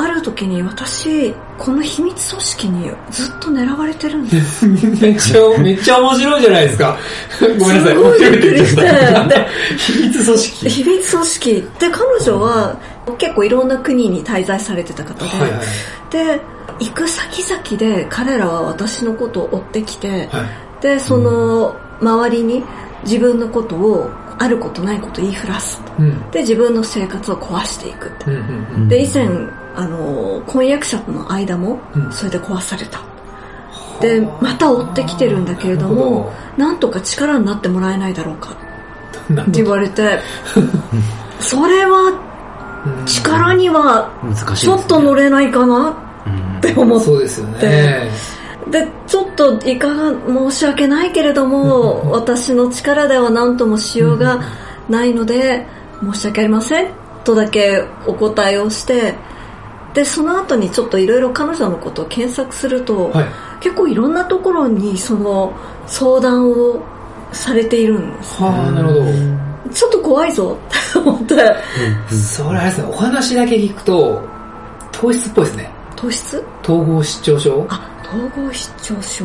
[0.00, 4.64] ある時に私、この秘密組織にずっと狙われてるんです。
[4.64, 6.96] めっちゃ、めっちゃ面白いじゃないですか。
[7.58, 7.94] ごめんなさい。
[7.96, 8.88] すごいびっくりして、で
[9.76, 10.68] 秘密組織。
[10.70, 12.76] 秘密組織で彼女は
[13.16, 15.60] 結構いろんな国に滞在されてた方で、はいはい。
[16.10, 16.40] で
[16.80, 20.44] 行く先々で彼らは私のことを追ってきて、は
[20.80, 20.82] い。
[20.82, 22.64] でその周りに
[23.04, 26.30] 自分のことをあることないこと言いふらすうん。
[26.30, 28.24] で自分の生活を壊していくって。
[28.26, 29.28] うんうんで以前
[29.74, 32.12] あの婚約者との間もうん。
[32.12, 33.00] それで壊された、
[34.00, 38.56] でまた追ってきてるんだけれどもなんとか力になってもらえないだろうか。
[39.32, 40.20] って言われて
[41.40, 42.27] それは
[43.06, 44.10] 力には
[44.56, 45.96] ちょっと乗れないかな？
[46.26, 46.58] うん。
[46.58, 48.10] って思っそうですよね。
[48.70, 54.40] でちょっといかが申し訳ないけれども私の力では何ともしようが
[54.88, 55.66] ないので
[56.02, 56.90] 申し訳ありません。
[57.24, 59.14] とだけお答えをして。
[59.94, 63.26] でその後にちょっといろいろ彼女のことを検索すると、はい。
[63.60, 65.52] 結構いろんなところにその
[65.88, 66.80] 相談を
[67.32, 69.00] されているんですはあなるほど
[69.72, 70.56] ちょっと怖いぞ。
[70.68, 71.34] っ て思って
[72.14, 72.88] それあれですね。
[72.90, 74.22] お話だけ聞くと
[74.92, 75.70] 糖質っぽいですね。
[75.96, 76.44] 糖質？
[76.62, 77.62] 統合失調症？
[77.62, 77.80] っあ
[78.12, 79.24] 統合失調症。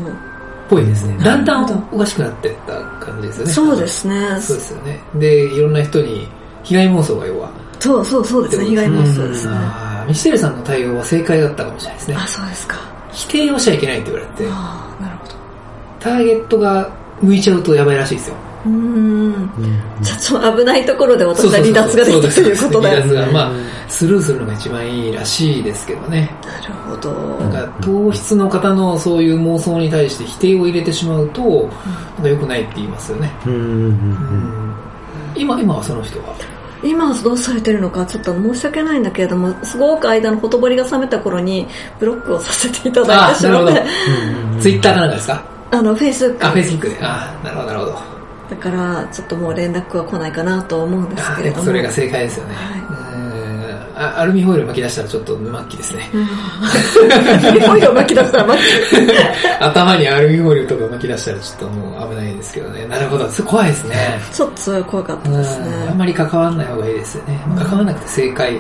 [0.70, 1.16] ぽいですね。
[1.18, 1.24] うん。
[1.24, 2.74] だんだんおかしくなってった
[3.06, 3.52] 感じですよね。
[3.54, 4.38] そうですね。
[4.42, 5.00] そうですよね。
[5.16, 6.28] でいろんな人に
[6.64, 7.50] 被害妄想が要は。
[7.80, 8.66] そうそうそうですね。
[8.66, 9.54] 被害妄想ですね。
[10.08, 12.18] ミシェルさんの対応は正解だったかもしれないですね。
[12.20, 12.76] あそうですか。
[13.12, 14.50] 否定をしちゃいけないって言われて。
[14.52, 15.34] ああなるほど。
[16.00, 16.90] ターゲットが
[17.22, 19.52] 向いちゃうとやばいらしいですようーんうん
[20.04, 22.90] ちょっと危ないところで私は離脱ができたということで。
[22.90, 23.52] なる離脱が、 まあ、
[23.90, 26.30] スルーするのが一番いいらしいですけどね。
[26.90, 27.12] ほど。
[27.42, 33.32] なんか、糖質の方のそういう妄想に対して否定を入れてしまうと、なんか良くないって言いますよね。
[33.46, 34.74] うんうんうんうん
[35.36, 36.26] 今、今はその人は？
[36.84, 41.66] 今はどうされてるのかちょっと申し訳ないんだけれども、すごく間のほとぼりが冷めた頃に
[42.00, 43.84] ブロックをさせていただいてしまって、
[44.60, 45.42] ツイッターかなんかですか？
[45.72, 46.98] あの、フェイスブックあ、フェイスブックで。
[47.02, 47.98] あなるほど、なるほど。
[48.50, 51.64] だから、ちょっともう連絡は来ないかなと思うんですあけれども。
[51.64, 52.56] それが正解ですよね。
[52.56, 52.62] は
[52.98, 53.24] うん
[53.96, 56.10] あアルミホイル巻き出したらちょっと末期ですね。
[57.70, 58.64] オイルを巻き出したら巻き
[59.60, 62.88] 頭にアルミホイルとか巻き出したらちょっともう危ないですけどね。
[62.88, 63.30] なるほど。
[63.46, 64.20] 怖いですね。
[64.32, 65.94] ちょっとそれは怖かったですうんあんね。
[65.96, 67.40] まり関わらない方がいいですよね。
[67.56, 68.60] 関わらなくて正解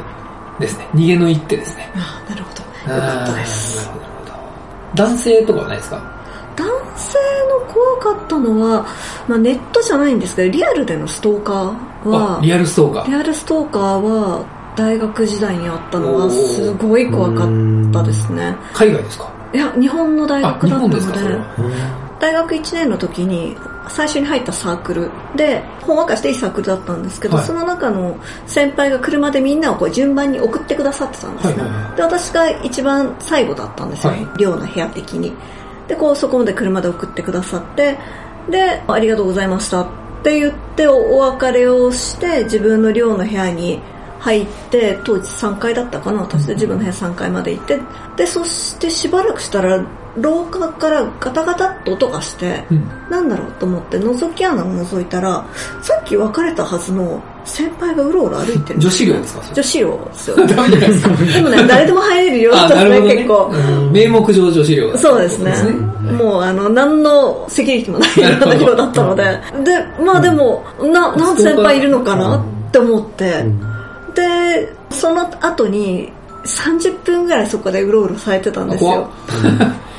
[0.59, 0.87] ですね。
[0.93, 1.91] 逃げの一手ですね。
[1.95, 2.49] あなるほ
[2.87, 2.93] ど。
[2.93, 3.77] よかったです。
[3.87, 4.33] なるほど。
[4.93, 5.95] 男性とかはないですか？
[5.97, 6.12] 男
[7.13, 8.85] 性の怖かったのは、
[9.27, 13.07] まあ、ネットじゃないんですけど、リアルでのストーカーはあ、、リアルストーカー。
[13.07, 14.45] リアルストーカーは
[14.75, 18.55] 大学時代にあったのはすごい怖かったですね。
[18.73, 19.31] 海外ですか？
[19.53, 20.99] いや、日本の大あ、学だったので。
[22.19, 23.55] 大学1年の時に
[23.89, 31.61] 最初に入ったサークルで、ほんわかしていいサークルだったんですけど、はいその中の先輩が車でみんなをこう順番に送ってくださってたんですね。
[31.61, 35.33] はいはいはいで、私が一番最後だったんですよ、はい寮の部屋的に。
[35.87, 37.97] で、こうそこまで車で送ってくださって、
[38.49, 39.87] で、ありがとうございましたっ
[40.23, 43.81] て言ってお別れをして、自分の寮の部屋に
[44.19, 47.79] 入って、当時3階だったかな、私で自分の部屋3階まで行って、
[48.15, 52.87] で、そしてしばらくしたら、廊下からガタガタっと音がして、うん。
[53.09, 55.45] なんだろうと思って覗き穴を覗いたら、
[55.81, 58.79] さっき別れたはずの先輩がうろうろ歩いてる。
[58.79, 59.43] 女子寮ですか？
[59.53, 60.35] 女子寮ですよ。
[60.43, 61.09] ダメじゃないですか。
[61.15, 63.15] でもね、誰でも入れるよ、あ、なるほど、ね。
[63.15, 63.51] 結構。
[63.53, 65.53] うん名目上女子寮そうですね。
[66.17, 69.23] もう、あの、何のセキュリティもないような寮だったので。
[69.63, 73.45] で、まあでも、な、なんで先輩いるのかなって思って。
[74.15, 76.11] で、その後に、
[76.45, 79.09] 30分ぐらいそこでうろうろされてたんですよ。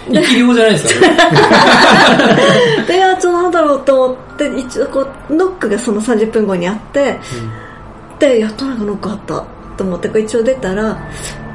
[0.06, 1.06] 生き量じゃないですか、
[2.86, 7.18] で、いや、ちょっとなんだろうと思って、一応こう、ノックがその30分後にあって、
[8.18, 9.44] で、やっとなんかノックあった
[9.76, 10.98] と思って、こう一応出たら、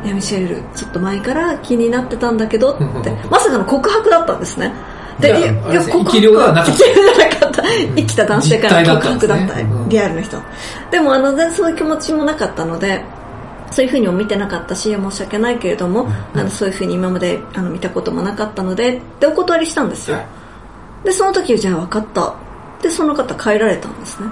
[0.04, 4.74] いや、ミシェル、ちょっと前から気になってたんだけどって、まさかの告白だったんですね。
[5.20, 6.84] で、いや、いやあれですね生き量ではなかった。
[6.84, 7.64] 生きた。
[7.96, 9.56] 生きた男性からの告白だった
[9.90, 10.38] リアルの人。
[10.92, 13.04] でも、あの、全然そういう気持ちもなかったので、
[13.72, 20.18] そういうふうにも見てなかったし、申し訳ないけれども、あの、そういうふうに今まであの見たこともなかったので、で、お断りしたんですよ。
[21.04, 22.36] で、その時、じゃあ分かった。
[22.82, 24.30] で、その方帰られたんですね。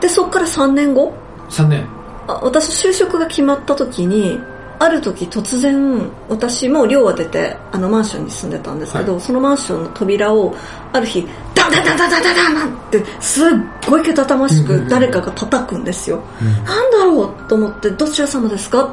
[0.00, 1.12] で、そこから3年後、
[1.50, 1.86] 3年。
[2.26, 4.38] あ私就職が決まった時に、
[4.80, 10.54] ある時突然、私も寮を出て、あのマンションに住んでたんですけど、そのマンションの扉を、
[10.92, 13.48] ある日、ダンダンダンダンダダダンダって、すっ
[13.86, 16.22] ごいけたたましく誰かが叩くんですよ。
[16.64, 18.90] なんだろうと思って、どちら様ですかっ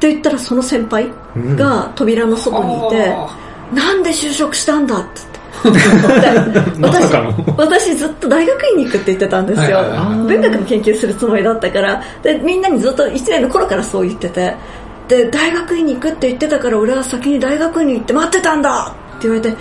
[0.00, 1.10] て言ったらその先輩
[1.56, 3.16] が扉の外にいて、
[3.72, 5.38] なんで就職したんだってって。
[6.80, 7.12] 私
[7.56, 9.78] 私ずっと大学院に行くって言ってたんですよ
[10.26, 14.54] 文学の研究するつもりだったからでみんなにずっと1年の頃からそう言ってて
[15.08, 19.56] で大学院に行くって言ってたから俺は先に大学院に行って待ってたんだ言われては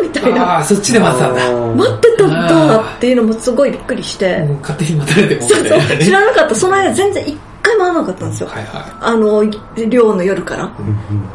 [0.00, 0.56] ぁみたいな。
[0.56, 1.74] ああ、そっちで待ってたんだ。
[1.76, 6.54] 待ってたんだっていうのもすごいびっくりして、もう勝手に待たれてもそうそう知らなかった。
[6.54, 8.48] その間全然1回も会わなかったんですよ。
[8.48, 9.44] はいはあの、
[9.88, 10.72] 寮の夜から。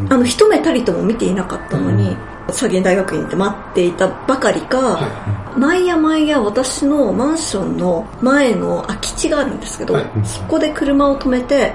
[0.10, 2.16] あの、一目たりとも見ていなかったのに、
[2.48, 4.82] 佐賀大学院って待っていたばかりか、い。
[4.82, 10.06] は毎夜毎夜私のマンションの前の空き地があるんですけど、はい。
[10.24, 11.74] そこで車を止めて、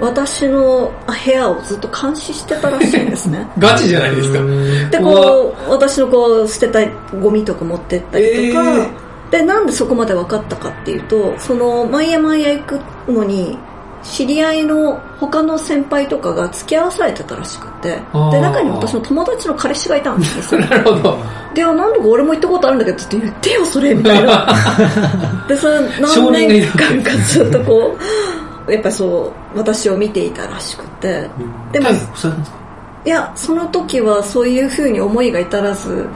[0.00, 3.46] 私の部屋をずっと監視してたらしいんですね。
[3.56, 3.60] い。
[3.60, 4.38] ガチじゃないですか。
[4.90, 6.80] で、こう、私のこう、捨てた
[7.18, 8.80] ゴミとか持ってったりとか、
[9.30, 12.80] えで、なんでそこまで分かったかっていうと、その、毎夜毎夜行く
[13.12, 13.58] のに、
[14.02, 20.60] 知り合いの他の先輩とかが付き合わされてたらしくて、で、中に私の友達の彼氏がいたんですよ。
[20.66, 21.18] なるほど。
[21.54, 24.46] で、あなんだか俺も行ったことあるんだけど、ちょっと言ってよ、それ、みたいな。
[25.48, 28.37] で、それ何少年間かずっとこう、
[28.70, 31.28] やっぱりそう、私を見ていたらしくて、
[31.72, 31.88] でも
[33.04, 36.06] いや、その時はそういう風に思いが至らず、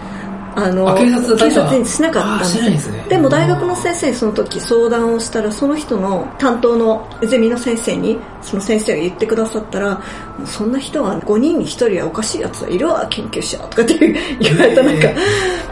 [0.57, 1.77] あの、あ警察だった。
[1.77, 3.05] にしなかったんですですね。
[3.09, 10.01] でも大学の先生にその時相談をしたら、その人の担当のゼミの先生に、その先生が言ってくださったら、
[10.45, 13.99] そんな人は5人に1人はおかしいやつはいるわ、研究者とかって
[14.41, 14.83] 言われた。
[14.83, 15.09] なんか、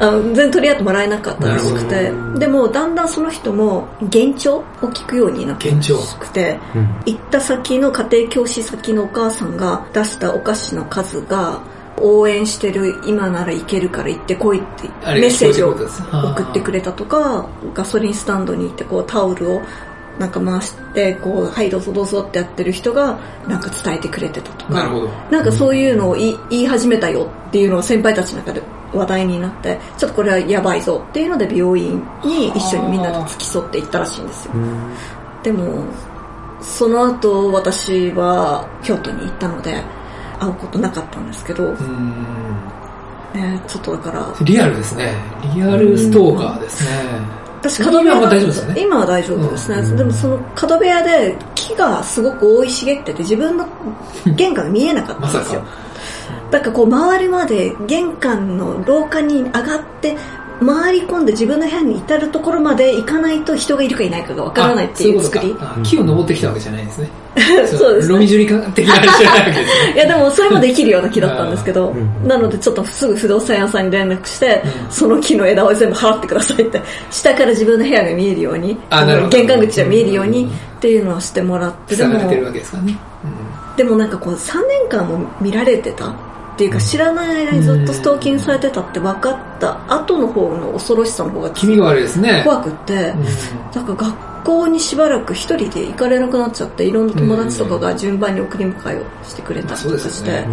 [0.01, 2.13] あの全然取り合ってもらえなかったらしくて。
[2.39, 6.89] でもだんだんその人も幻聴を聞くようになったらしくて、うん。
[7.07, 11.61] 行った先の家庭教師先のお母さんが出したお菓子の数が
[12.01, 19.63] 応援してる今ならいけるから行ってこいってメッセージを送ってくれたとかガソリンスタンドに行ってこうタオルを
[20.19, 24.91] なんか回してこうはいどうぞどうぞってやってる人がなんか伝えてくれてたとか。
[25.31, 34.53] なんかそういうのを言い始めたよっていうのを先輩たちの中で話題になってちょっとこれはやばいぞっていうので病院に一緒にみんなで付き添って行ったらしいんですよ。
[34.55, 34.95] うん。
[35.43, 35.85] でも
[36.61, 39.83] その後私は京都に行ったので
[40.41, 41.75] 会うことなかったんですけど。
[43.33, 45.15] ね、ちょっとだからリアルですね。
[45.55, 46.91] リアルストーカーですね。
[47.63, 53.69] 私角部屋今は大丈夫ですよね今は大丈夫ですね、うんでもその角部屋で木がすごく生い茂ってて自分の
[54.35, 55.67] 玄関が見えなかったんですよ か。
[56.51, 60.17] だからこう周りまで玄関の廊下に上がって
[60.65, 65.57] 回り込んで自分の部屋に至るところまで行かないと人がいるかいないかがわからないっていう作り。
[65.83, 67.09] 木を登ってきたわけじゃないんですね。
[67.67, 68.15] そうですね。
[68.15, 69.93] ロミジュリカ的なあれじゃないわけですね。
[69.95, 72.29] いやでもそれもできるような木だったんですけどうん。
[72.29, 74.93] なのでちょっとすぐ不動産屋さんに連絡して、うん。
[74.93, 76.83] その木の枝を全部払ってくださいって。
[77.11, 78.77] 下から自分の部屋が見えるように
[79.31, 80.45] 玄関口が見えるように
[80.77, 82.99] っていうのをしてもらってでも塞がれてるわけですからね。
[83.77, 86.15] でもなんかこう3年間も見られてた
[86.61, 92.43] っていうか知らない間にずっとストーキングされてたって分かった後の方の恐ろしさの方が気味が悪いですね。
[92.45, 93.25] 怖くって、うん。
[93.75, 100.45] なんか学校にしばらく一人で行かれなくなっちゃっていろんな友達とかが順番に送り迎えをしてくれたりとかして、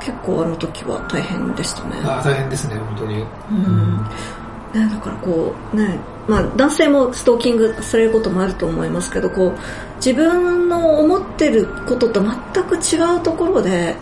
[0.00, 1.96] 結構あの時は大変でしたね。
[2.02, 3.22] あ大変ですね、本当に。
[3.50, 4.04] うん。
[4.72, 9.52] ね、だからこうね、まあ男性もストーキングされることもあると思いますけど、こう
[9.96, 13.96] 自分の思ってることと全く違うところで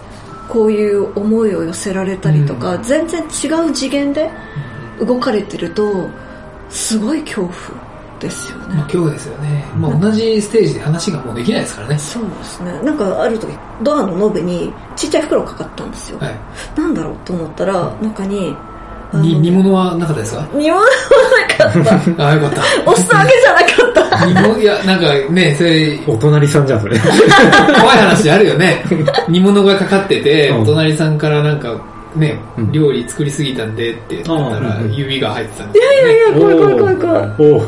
[0.48, 4.30] こういう思いを寄せられたりとか、全然違う次元で
[5.00, 6.08] 動かれてると
[6.70, 7.54] すごい恐怖
[8.20, 8.74] ですよね。
[8.74, 9.64] まあ、今日ですよね。
[9.76, 11.98] まあ、同じステージで話がもうできないですからね。
[11.98, 12.72] そうですね。
[12.82, 13.52] なんかある時
[13.82, 16.18] ドアのノブにちっちゃい袋かかったんですよ。
[16.18, 16.34] はい。
[16.76, 18.56] なんだろうと思ったら中に
[19.18, 20.46] に煮物はなかったですか？
[20.54, 20.86] 煮物は
[21.48, 22.24] なかった。
[22.24, 22.62] あ あ、よかった。
[22.90, 24.26] お裾分けじゃなかった。
[24.26, 26.98] 煮物、いや、なんかね、それ、お隣さんじゃん、それ。
[26.98, 28.84] 怖い話あるよね。
[29.28, 31.74] 煮物がかかってて、うんお隣さんからなんか、
[32.16, 36.16] ね、うん料理作りすぎたんでって言ったらう、ん指が入ってたんですよ、ね。
[36.16, 37.52] いや、怖い怖い怖い怖い。
[37.52, 37.60] おお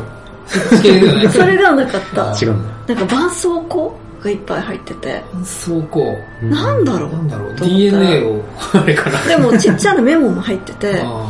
[0.47, 1.29] そっち系ではない。
[1.29, 2.45] それではなかった。
[2.45, 2.95] 違うんだ。
[2.95, 3.91] なんか絆創膏？
[4.23, 5.23] がいっぱい入ってて。
[5.45, 9.21] そうこうんなんだろうなんだろう、DNA を、あれかな。
[9.25, 11.27] でもちっちゃなメモも入ってて、 あ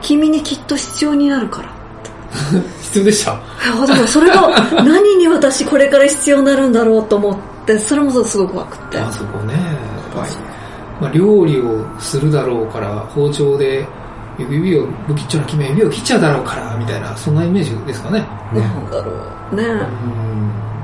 [0.00, 1.68] 君にきっと必要になるから。
[2.32, 3.38] ー 必要でした？
[3.86, 4.48] でもそれが
[4.84, 8.98] 何に私これから必要になるんだろうと思って、それもすごく怖くって。
[8.98, 9.54] あそこね、
[11.00, 13.86] まあ、料理をするだろうから、包丁で
[14.38, 18.24] 指を、不吉祥な君は指を切っちゃうだろうから、みたいな、そんなイメージですかね。
[18.52, 19.12] なんだろ
[19.52, 19.56] う。
[19.56, 19.82] ねうん。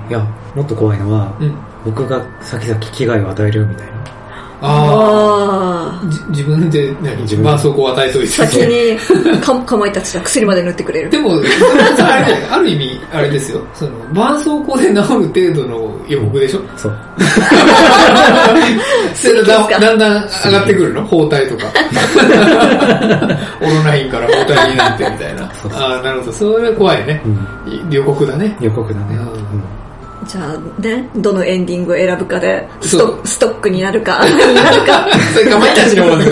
[0.08, 0.18] いや、
[0.54, 1.54] もっと怖いのは、うん。
[1.84, 3.92] 僕が先々危害を与えるみたいな。
[4.61, 8.26] ああ自分で何、自分絆創膏を与えといて。
[8.26, 8.98] 先に
[9.40, 11.11] かかまいたちだ薬まで塗ってくれる。
[11.11, 13.61] でも、あれねある意味、あれですよ。
[13.72, 16.61] その、絆創膏で治る程度の予告でしょ？
[16.76, 16.96] そう。
[19.14, 21.04] そだだんだん上がってくるの？
[21.06, 21.66] 包帯とか。
[23.62, 25.48] オロナインから包帯になってみたいな。
[25.54, 26.32] そうそうああ、なるほど。
[26.32, 27.28] それは怖いねう。
[27.28, 27.46] ん。
[27.90, 28.56] 予告だね。
[28.61, 29.06] 予告だね。
[29.11, 29.28] うんうん
[30.29, 35.09] じゃあね、どのエンディングを選ぶかで、ストストックになるか、に なるか。
[35.33, 36.31] それかまいたちの方です。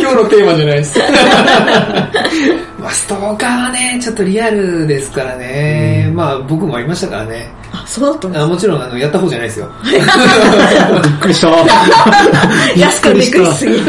[0.00, 0.98] 今日ののテーマじゃないです。
[2.80, 6.10] まあ、ストーカーはね、ちょっとリアルですからね。
[6.12, 7.48] まあ、僕もありましたからね。
[7.88, 9.68] あ、そうだったんですあもちろん、あの、やった方じゃないですよ。
[9.84, 10.00] びっ
[11.20, 11.48] くりした。
[12.76, 13.80] 安くびっくりしすぎ。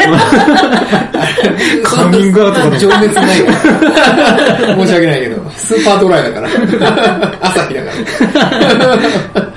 [1.84, 4.76] カミングアウト情熱ないから。
[4.76, 6.50] 申し訳ないけど、スーパードライだから。
[7.42, 7.92] 朝日だか
[8.88, 9.40] ら。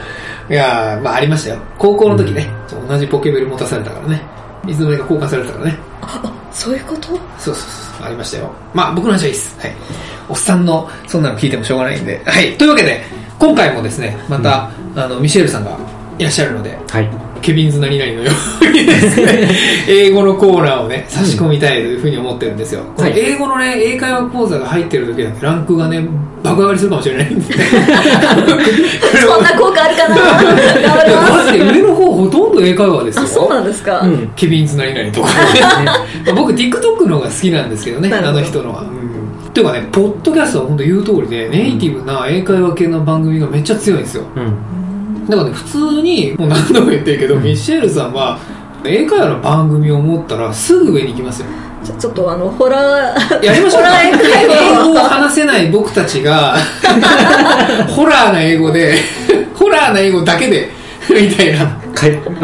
[0.50, 1.56] いやーまあありましたよ。
[1.78, 2.50] 高校の時ね、
[2.88, 4.22] 同じポケベル持たされたからね。
[4.66, 5.78] いつの間にか交換されてたからね。
[6.52, 7.08] そういうこと？
[7.08, 8.50] そうそうそう、ありましたよ。
[8.74, 9.56] まあ僕の話はいいです。
[9.60, 9.72] はい。
[10.28, 12.20] おっさんのそんなの聞いてもしょうがないんで。
[12.26, 12.52] はい。
[12.58, 13.02] というわけで、
[13.38, 15.76] 今回もですね、また、あの、ミシェルさんが
[16.18, 17.08] いらっしゃるので、はい。
[17.42, 18.30] ケビンズ何々のよ
[18.62, 19.50] うにですね、
[19.88, 22.82] 英語のコーナーをね、差し込みたいというふうに思ってるんですよ。
[22.96, 26.06] このはい英語のね、英会話講座が入ってる時だけランクがね、
[26.44, 27.44] 爆上がりするかもしれないんで。
[29.20, 30.14] そんな効果あるかな？
[30.14, 31.32] 頑張ります。
[31.32, 33.22] マジで上の方ほとんど英会話ですよ。
[33.22, 34.00] あ、そうなんですか。
[34.00, 34.30] うん。
[34.36, 35.32] ケビンズ何々とかね。
[36.36, 38.84] 僕 TikTok の方が好きなんですけどね、あの人のは。
[39.52, 44.24] っていうかね、ポッドキャストは本当言う通りで、ネイティブな英会話系の番組がめっちゃ強いんですよ。
[44.34, 45.26] うん。
[45.28, 48.38] だからね、普通に、もう何度も言ってるけど、ミシェルさんは、
[48.82, 51.48] 英会話の番組を持ったらすぐ上に行きますよ。
[51.84, 53.88] ちょちょっとあの、ホラー、やりましょうか。
[53.90, 56.56] ホラー英語を話話せない僕たちが、
[57.94, 58.94] ホラーな英語で、
[59.54, 60.70] ホラーな英語だけで、
[61.10, 61.78] みたいな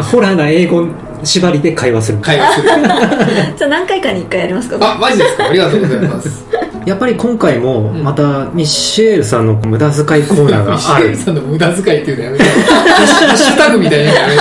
[0.03, 0.85] ホラーな英語
[1.23, 2.19] 縛りで会話する。
[2.19, 2.69] 会話する。
[3.57, 6.45] じゃあ何回かに一回やりますかあ、マジですかありがとうございます。
[6.89, 11.05] やっぱり今回も、んまた、ミッシェールさんの無駄遣いコーナーがミシある。
[11.09, 12.49] ェルさんの無駄遣いっていうのやめてよ。
[12.49, 14.33] ハッシュタグみたいなのやめ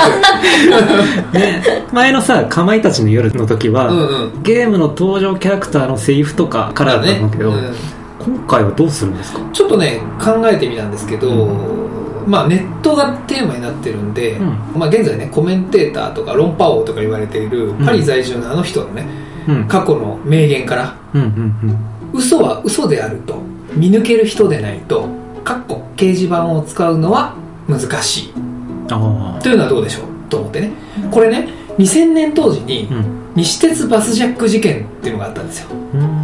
[1.62, 1.82] てよ。
[1.92, 4.42] 前のさ、かまいたちの夜の時は、うんうん。
[4.42, 7.74] ゲームの登場キャラクターのセリフとかからだったんだけど、うん
[8.18, 9.40] 今回はどうするんですか？
[9.52, 14.42] ちょっとね、考えてみたんですけど、うまあネットがテーマになってるんで、う
[14.76, 19.06] まあ現在ね、コメンテーターとか論破王とか言われているうんパリ在住のあの人のね、
[19.46, 19.68] うん。
[19.68, 21.76] 過去の名言から、うんうん
[22.12, 23.36] 嘘は嘘であると
[23.74, 25.08] 見抜ける人でないと、
[25.44, 27.34] かっこ掲示板を使うのは
[27.68, 28.32] 難しい。
[28.32, 30.04] というのはどうでしょう？
[30.30, 30.72] と思ってね。
[31.10, 31.48] これね、
[31.78, 32.88] 2000年当時に。
[33.34, 35.68] 西鉄バスジャック事件っていうのがあったんですよ。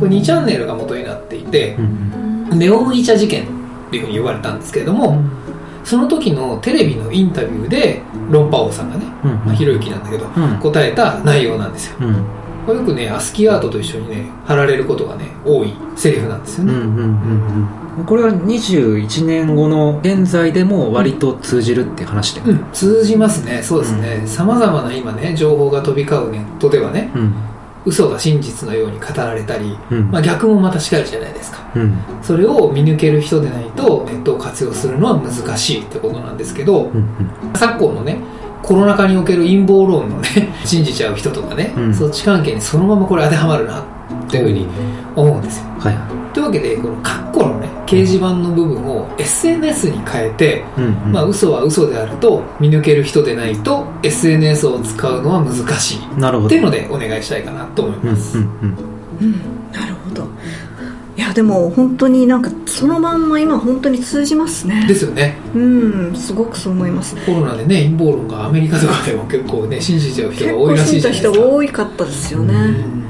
[0.01, 3.47] これ2チャンネルが元になっていてう、んネオ麦茶事件っ
[3.93, 5.23] ていうふうに言われたんですけれども、
[5.85, 11.99] その時のテレビのインタビューで論破王さんがね、うんまあ、ひろゆきなんだけど、うん答えた内容なんですよ。
[12.65, 16.73] うんこれよくね、アスキーアートと一緒にね、貼られることがね、多いセリフなんですよね。
[16.73, 17.69] うんうんうんうん
[18.07, 23.63] これは21年後の現在でも割と通じるって話でうん、通じますね。
[23.63, 24.23] そうですね。
[24.27, 27.35] 様々な今ね、情報が飛び交うネットではね、うん
[27.87, 31.61] 嘘が真実のように語られたり、うんまあ逆もまたしかりじゃないですか。
[31.77, 37.07] うんそれを見抜ける人でないと、ネットを活用するのは難しいってことなんですけど、うん
[37.55, 38.19] 昨今のね、
[38.65, 43.83] コロナ禍における陰謀論のね、 信じちゃう人とかね、うんそっち関係にそのままこれ当てはまるなっ
[44.29, 44.67] ていうふうに
[45.15, 45.65] 思うんですよ。
[45.79, 45.99] はい
[46.35, 58.39] というわけで、この括弧のね、掲示板の部分を SNS に変えて、うんうんまあ嘘は嘘であると見抜ける人でないと SNS を使うのは難しいなるほどっていうのでお願いしたいかなと思いうんうんます。
[58.39, 59.25] うんうん、なるほど。
[59.25, 59.64] いや、
[61.35, 64.95] でも本当になんかそのまんま今本当に通じますねで。
[64.95, 65.37] すよね。
[65.55, 65.59] う
[66.13, 67.17] ん、すごくそう思います。
[67.27, 71.45] コロナでね、陰謀論がアメリカとかでも結構ね、信じちゃう人結が多いらし構信じたいじゃないですか。
[71.45, 73.04] 人が多かったですよね。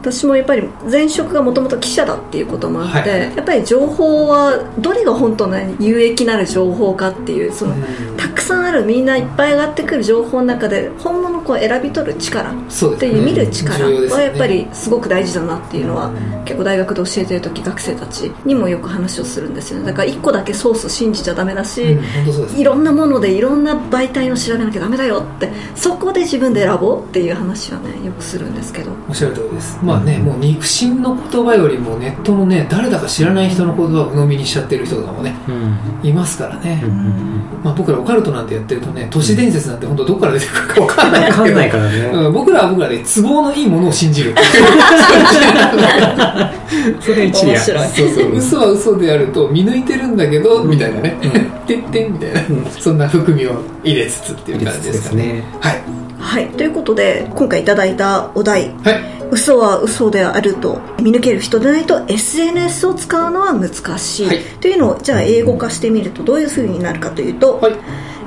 [0.00, 3.20] 私もやっぱり前職がもともと記者だっていうこともあって、はい。
[3.36, 8.16] やっぱり情報はどれが本当の有益なる情報かっていうその、うん。
[8.16, 12.54] たくさんあるみんないっぱい上がってくる情報の中で本物を選び取る力っ
[12.98, 16.12] ていう見る力はやっぱりすごく大事だなっていうのは
[16.44, 19.86] 結構大学で教えてる時学生たちにもよく話をするんですよね。
[19.86, 28.92] だから一個だけソース信じちゃダメだし、うんいろんなものでいろんな媒体を調べなきゃダメだよってそこで自分で選ぼうっていう話はねよくするんですけど。
[29.08, 29.78] おっしゃる通りです。
[29.82, 36.08] まあね、もう肉親の言葉よりもネットのね、誰だか知らない人の言葉を鵜呑みにしちゃってる人とかもね、うん。
[36.08, 36.80] いますからね。
[36.84, 41.30] うんうんまあ僕らオカルトなんてやってるとね、都市伝説なんて本当どこから出てくるかわかんない。
[41.30, 41.98] 分かんないかからね。
[42.06, 44.34] うん、僕らは僕らで都合のいいものを信じる。
[47.00, 47.72] それ一理あそ
[48.04, 51.16] うそう、嘘は嘘であると見抜いてるんだけど、みたいなね。
[51.66, 55.24] てってんみたいな、そんな含みを入れつつっていう感じですかね。
[55.24, 55.44] ね。
[55.60, 55.82] はい。
[56.18, 56.48] はい。
[56.48, 58.74] ということで今回いただいたお題。
[58.84, 59.19] はい。
[59.30, 64.40] 嘘は嘘であると見抜ける人でないと SNS を使うのは難しい、はい。
[64.60, 67.72] というのをじゃあ英語化してみるとどういうふうになるかというと、はい。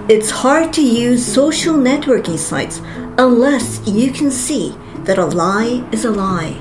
[0.07, 2.81] It's hard to use social networking sites
[3.17, 4.73] unless you can see
[5.05, 6.53] that a lie is a lie.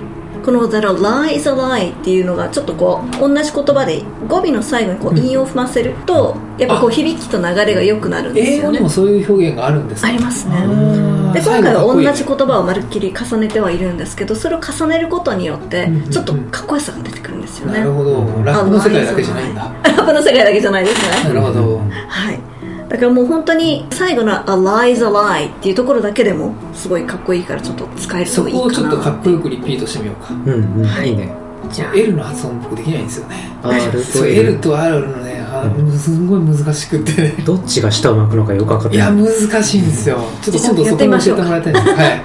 [0.45, 8.59] この that a lie is a lie っていうのがちょっとこう同じ言葉で語尾の最後にこう韻を踏ませるとやっぱこう響きと流れが良くなるんですよね。
[8.59, 10.09] 英語にもそういう表現があるんですか？
[10.09, 18.43] ありますねで最今回は同じ言葉をまるっきり重ねてはいるんですけどそれを重ねることによってうんちょっとかっこよさが出てくるんですよね、なるほど。
[18.45, 19.62] ラップの世界だけじゃないんだ。
[19.62, 21.28] ラップの世界だけじゃないですね。
[21.28, 21.78] なるほど。
[21.78, 22.41] はい。
[22.89, 28.62] だからもう本当に最後の「A lie is a lie」っていうところだけでもすごいかっこいいからちょっと使えるそといいかな。
[28.64, 30.35] こをちょっとかっこよくリピートしてみようか。
[30.35, 31.09] うんうん、はい。
[31.09, 31.33] いいね。
[31.73, 33.51] じゃあ L の発音僕できないんですよね。
[33.62, 34.59] R そう、と L L。
[34.59, 35.64] と R のね、あ
[35.99, 37.35] すんごい難しくってね。
[37.45, 39.11] どっちが舌を巻くのかよく分かっていや。
[39.11, 40.18] 難しいんですよ。
[40.43, 41.89] ちょっと今度そこも教えてもらいたいんです。
[41.97, 42.23] はい。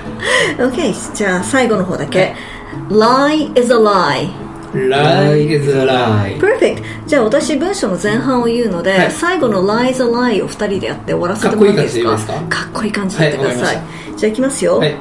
[0.59, 2.33] OK じゃあ最後の方だけ
[2.89, 4.29] 「Lie is a lie」
[4.73, 6.37] Lie is a lie.
[6.39, 12.17] Perfect じゃあ私文章の前半を言うので、はい最後の Lie is a lie を2人でやって終わらせてもらっていいですか？
[12.17, 12.33] かっこいい感じでいいですか？
[12.63, 13.85] かっこいい感じでやってください、はい
[14.17, 14.95] じゃあいきますよ、はい。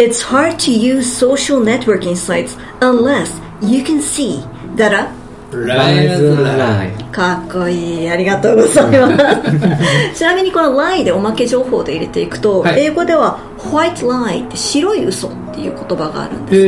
[0.00, 4.42] It's hard to use social networking sites unless you can see.
[4.74, 5.12] だら
[5.52, 7.10] Lie is a lie.
[7.10, 8.08] かっこいい。
[8.08, 10.16] ありがとうございます。
[10.16, 12.86] ちなみにこの lie でおまけ情報で入れていくと、はい。
[12.86, 16.66] 英語では white lie って白い嘘っていう言葉があるんです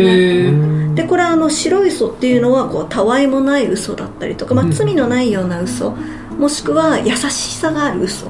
[0.91, 0.95] ね。
[0.95, 5.95] でこれはあの白い嘘っていうのはこうたわいもない嘘だったりとか、まあ、罪のないような嘘
[6.39, 8.27] もしくは優しさがある嘘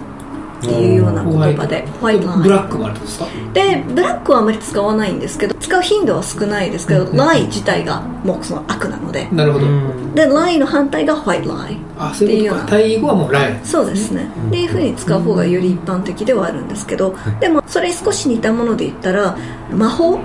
[0.62, 1.86] っていうような言葉で。
[2.00, 3.26] ホワイトライブラックもあるってことですか？
[3.52, 9.28] でブラックはあまり使わないんですけど使う頻度は少ないですけど、ライ自体がもうその悪なので。
[9.32, 9.66] なるほど。
[10.14, 12.68] でライの反対がホワイトライあ、そういうことか。
[12.68, 13.60] 対義語はもうライ。
[13.60, 13.64] ン。
[13.64, 19.36] そうですね、っていうふうに使う方がより一般的ではあるんですけど、でもそれに少し似たもので言ったら
[19.70, 20.20] 魔法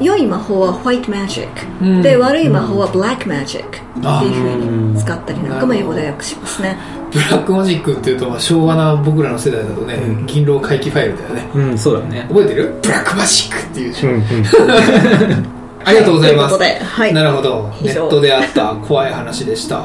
[0.00, 2.02] 良い魔法はホワイトマジック、うん。
[2.02, 3.80] で悪い魔法はブラックマジックっ
[4.20, 6.78] ていうふうに使ったりなんかも英語で訳しますね
[7.12, 11.48] ブラックマジックっていうと、まあ昭和な僕らの世代だとね、銀狼怪奇ファイルだよね。
[11.54, 12.26] うん、そうだね。
[12.28, 12.74] 覚えてる？
[12.82, 14.22] ブラックマジックっていうでしょうんうん。
[15.84, 16.56] ありがとうございます。
[16.58, 17.70] はいなるほど。
[17.82, 19.82] ネットであった怖い話でした。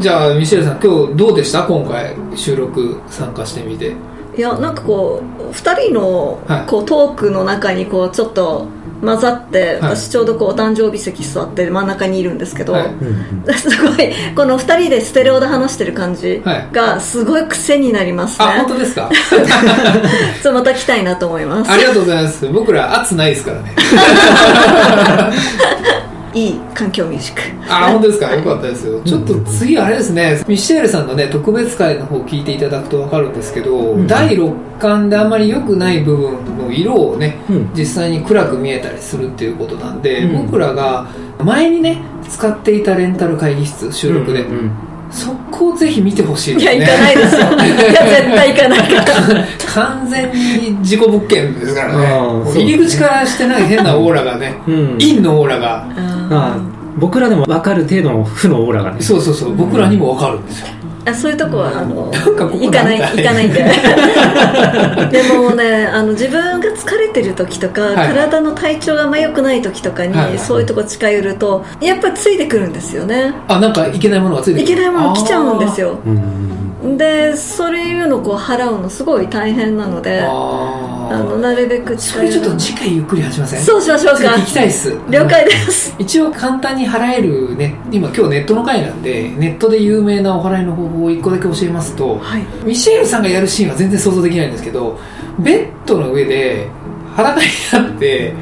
[0.00, 1.62] じゃあ、ミシェルさん、今日どうでした？
[1.64, 3.94] 今回、収録参加してみて。
[4.36, 8.66] いやなんかこう2人のはいこうトークの中にこうちょっと
[9.00, 9.96] 混ざって、はい。
[9.96, 13.54] 私ちょうどこうお誕生日席座って真ん中にいるんですけど、はい。
[13.54, 16.68] すごいこの2人でステレオで話してる感じはい。
[16.72, 19.10] がすごい癖になりますね、あ、本当ですか？
[20.42, 21.70] そうまた来たいなと思います。
[21.70, 22.46] ありがとうございます。
[22.48, 23.74] 僕ら圧ないですからね。
[26.38, 27.40] いい環境ミュージック。
[27.72, 28.34] あ、本当ですか？
[28.34, 29.00] よかったですよ。
[29.04, 37.70] ちょっと次あれですね、ミシェールさんのね、特別会の方聞いていただくとわかるんですけど、第6巻であんまり良くない部分の色をね、うん。
[37.74, 40.46] 実際に暗く見えたりするっていうことなんで、うん。
[40.46, 41.06] 僕らが
[41.44, 44.70] 前にね、使っていたレンタル会議室、収録で、うんうん
[45.10, 46.76] そこをぜひ見てほしいですね。
[46.76, 47.40] いや行かないですよ。
[47.40, 49.44] いや絶対行かないから。
[49.74, 52.06] 完全に事故物件ですからね。
[52.54, 54.70] 入り口からしてない変なオーラがね、う。
[54.70, 54.98] ん。
[54.98, 55.86] 陰のオーラが、
[56.28, 56.58] まあ、
[56.98, 59.00] 僕らでも分かる程度の負のオーラがね。
[59.00, 60.68] そうそうそう、僕らにもわかるんですよ。
[61.08, 63.64] あそういうとこはあのなんかここ行かない行かないんで。
[65.10, 68.08] でもねあの自分が疲れてる時とか、はい。
[68.08, 70.28] 体の体調があんま良くない時とかに、はい。
[70.28, 73.34] はいそういうとこ近寄るとやっぱりついてくるんですよね。
[73.48, 75.88] あ、なんかいけないものがついていけないもの来ちゃうんですよ。
[75.88, 83.60] ようんうんでそういうのをこう払うのすごい大変なのであのなるべくそれちょっと次回ゆっくり話しません？
[83.62, 84.20] そうしましょうか。
[84.20, 84.96] 次聞きたいっす。
[85.10, 85.94] 了解です。
[85.98, 92.44] 一応簡単に払えるね、今今日ネットの回なんで、ネットで有名なお払いの方法を一個だけ教えますと、はい。
[92.64, 94.98] ミシェールさんがやるシーンは全然想像できないんですけど、
[95.40, 96.68] ベッドの上で
[97.16, 98.34] 裸になって、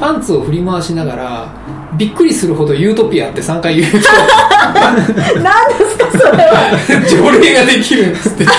[0.00, 1.54] パンツを振り回しながら、
[1.96, 3.98] びっくりするほどユートピアって3回言うと、
[5.42, 6.70] 何ですかそれは
[7.08, 8.46] 条例ができるんですって。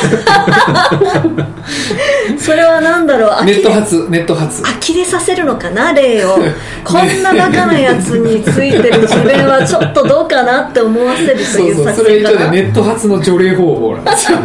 [2.38, 4.62] それは何だろうネット発、ネット発。
[4.64, 6.38] 呆れさせるのかな霊を
[6.84, 14.38] こんなバカなやつについてる自分はちょっとどうかなって思わせるというそうそう、そ作戦かなれ一応ね、ネット発の除霊方法なんですよ。
[14.40, 14.44] び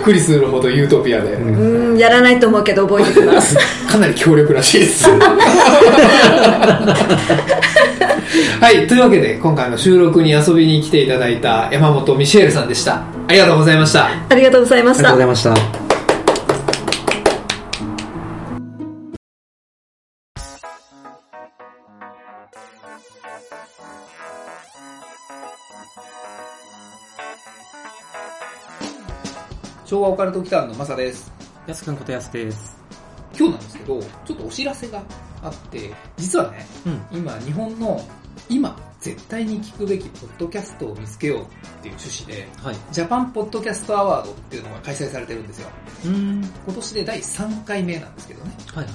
[0.00, 1.32] っくりするほどユートピアで。
[1.32, 5.08] うんやらないと思うけど覚えてきますかなり強力らしいです。
[8.60, 13.02] はい、というわけで今回の収録に遊びに来ていただいた山本ミシェールさんでした。
[13.28, 14.06] ありがとうございました。
[14.06, 15.82] ありがとうございまありがとうしたございました。
[29.92, 31.30] 昭和オカルト期間のマサです。
[31.66, 32.78] やすくんことやすです。
[33.38, 35.02] 今日なんですけど、ちょっとお知らせが
[35.42, 37.18] あって、実はね、うん。
[37.18, 38.00] 今日本の
[38.48, 41.44] 今絶対に聞くべきポッドキャストを見つけようっ
[41.82, 42.76] ていう趣旨で、はい。
[42.92, 45.68] ジャパンポッドキャストアワードっていうのが開催されてるんですよ。
[46.06, 46.44] うん。
[46.64, 48.52] 今年で第3回目なんですけどね。
[48.74, 48.94] はいはい。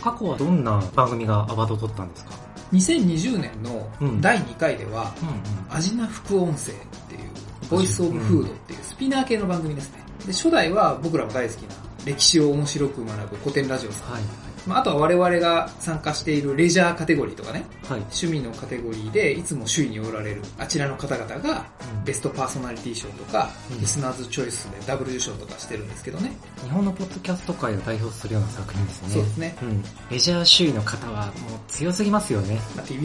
[0.00, 0.36] 過去は？
[0.36, 2.32] どんな番組がアワードを取ったんですか
[2.72, 6.76] ？2020年のうん第2回では、うんアジナ副音声っ
[7.08, 7.30] ていう、
[7.70, 9.98] ボイスオブフードっていうスピナー系の番組ですね。
[10.26, 11.74] で、初代は僕らも大好きな
[12.04, 14.18] 歴史を面白く学ぶコテンラジオさん。
[14.66, 14.68] はい。
[14.68, 18.00] まあ、あとは我々が参加しているレジャーカテゴリーとかね、はい。
[18.00, 21.66] 趣味のカテゴリーでいつも首位におられるあちらの方々が
[21.98, 26.32] うんベストパーソナリティ賞とか、うんリスナーズチョイスでダブル受賞とかしてるんですけどね。
[26.62, 29.08] 日本のポッドキャスト界を代表するような作品ですね。
[29.10, 29.56] そうですね。
[29.62, 29.84] うん。
[30.10, 31.32] メジャー首位の方はもう
[31.68, 32.60] 強すぎますよね。
[32.76, 33.04] まあ、TBS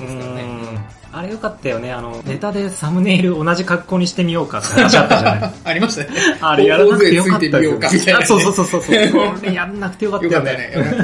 [0.00, 0.42] ですからね。
[0.42, 1.92] うんあれよかったよね。
[1.92, 6.08] あの、ネタでサムネイル同じ格好にしてみようかって話あったじゃない ありましたね。
[6.42, 8.82] あれやらなくてよかったようかみたいなねあそうそうそうそう。
[9.12, 10.72] これやんなくてよかったよね。
[10.74, 10.95] よね。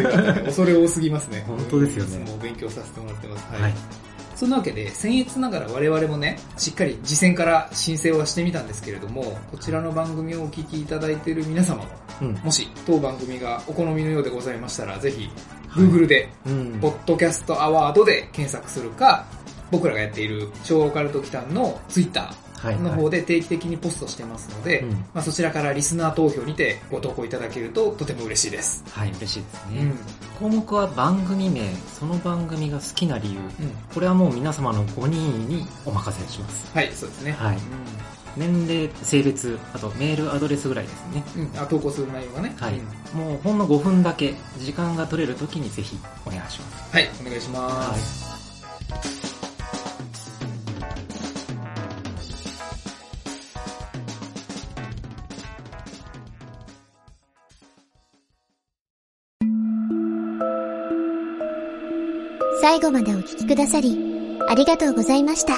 [0.44, 1.44] 恐れ多すぎますね。
[1.46, 3.52] 本当ですよねいつも勉強させてもらってます。
[3.52, 3.62] はい。
[3.62, 3.74] はい。
[4.34, 11.88] そんなわけで、僭越ながら我々もね、しっかり次戦から申請はしてみたんですけれども、こちらの番組をお聞きいただいている皆様も、
[12.22, 12.34] うん。
[12.42, 15.30] もし当番組がお好みのようでございましたら、ぜひ、はい
[15.72, 16.78] Google で、うん。
[16.80, 19.24] ポッドキャストアワードで検索するか、
[19.70, 22.34] 僕らがやっている超オカルト機関の Twitter はい。
[22.70, 28.84] の方で定期的にポストしてますので、うんまあ、そちらからリスナー投票にてご投稿いただけるととても嬉しいです。
[28.90, 29.80] はい、嬉しいですね。
[29.80, 29.98] うん。
[30.38, 33.38] 項目は番組名、その番組が好きな理由。
[33.38, 33.46] うん。
[33.92, 36.70] これはもう皆様の5人にお任せします。
[36.74, 37.32] はい、そうですね。
[37.32, 37.58] はい
[38.34, 41.22] 年齢、性別、あとメールアドレスぐらいですね。
[41.36, 41.42] うん。
[41.42, 41.58] うん。
[41.58, 42.54] あ、投稿する内容がね。
[42.58, 42.80] はい
[43.14, 43.20] うん。
[43.20, 46.96] もうほんの5分だけ、時間が取れる時にぜひお願いします。
[46.96, 47.94] はい、お願いしまは
[49.28, 49.31] い
[62.62, 63.98] 最後までお聴きくださり、
[64.48, 65.54] ありがとうございました。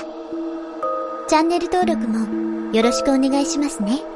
[1.28, 4.13] チャンネル登録もよろしくお願いしますね。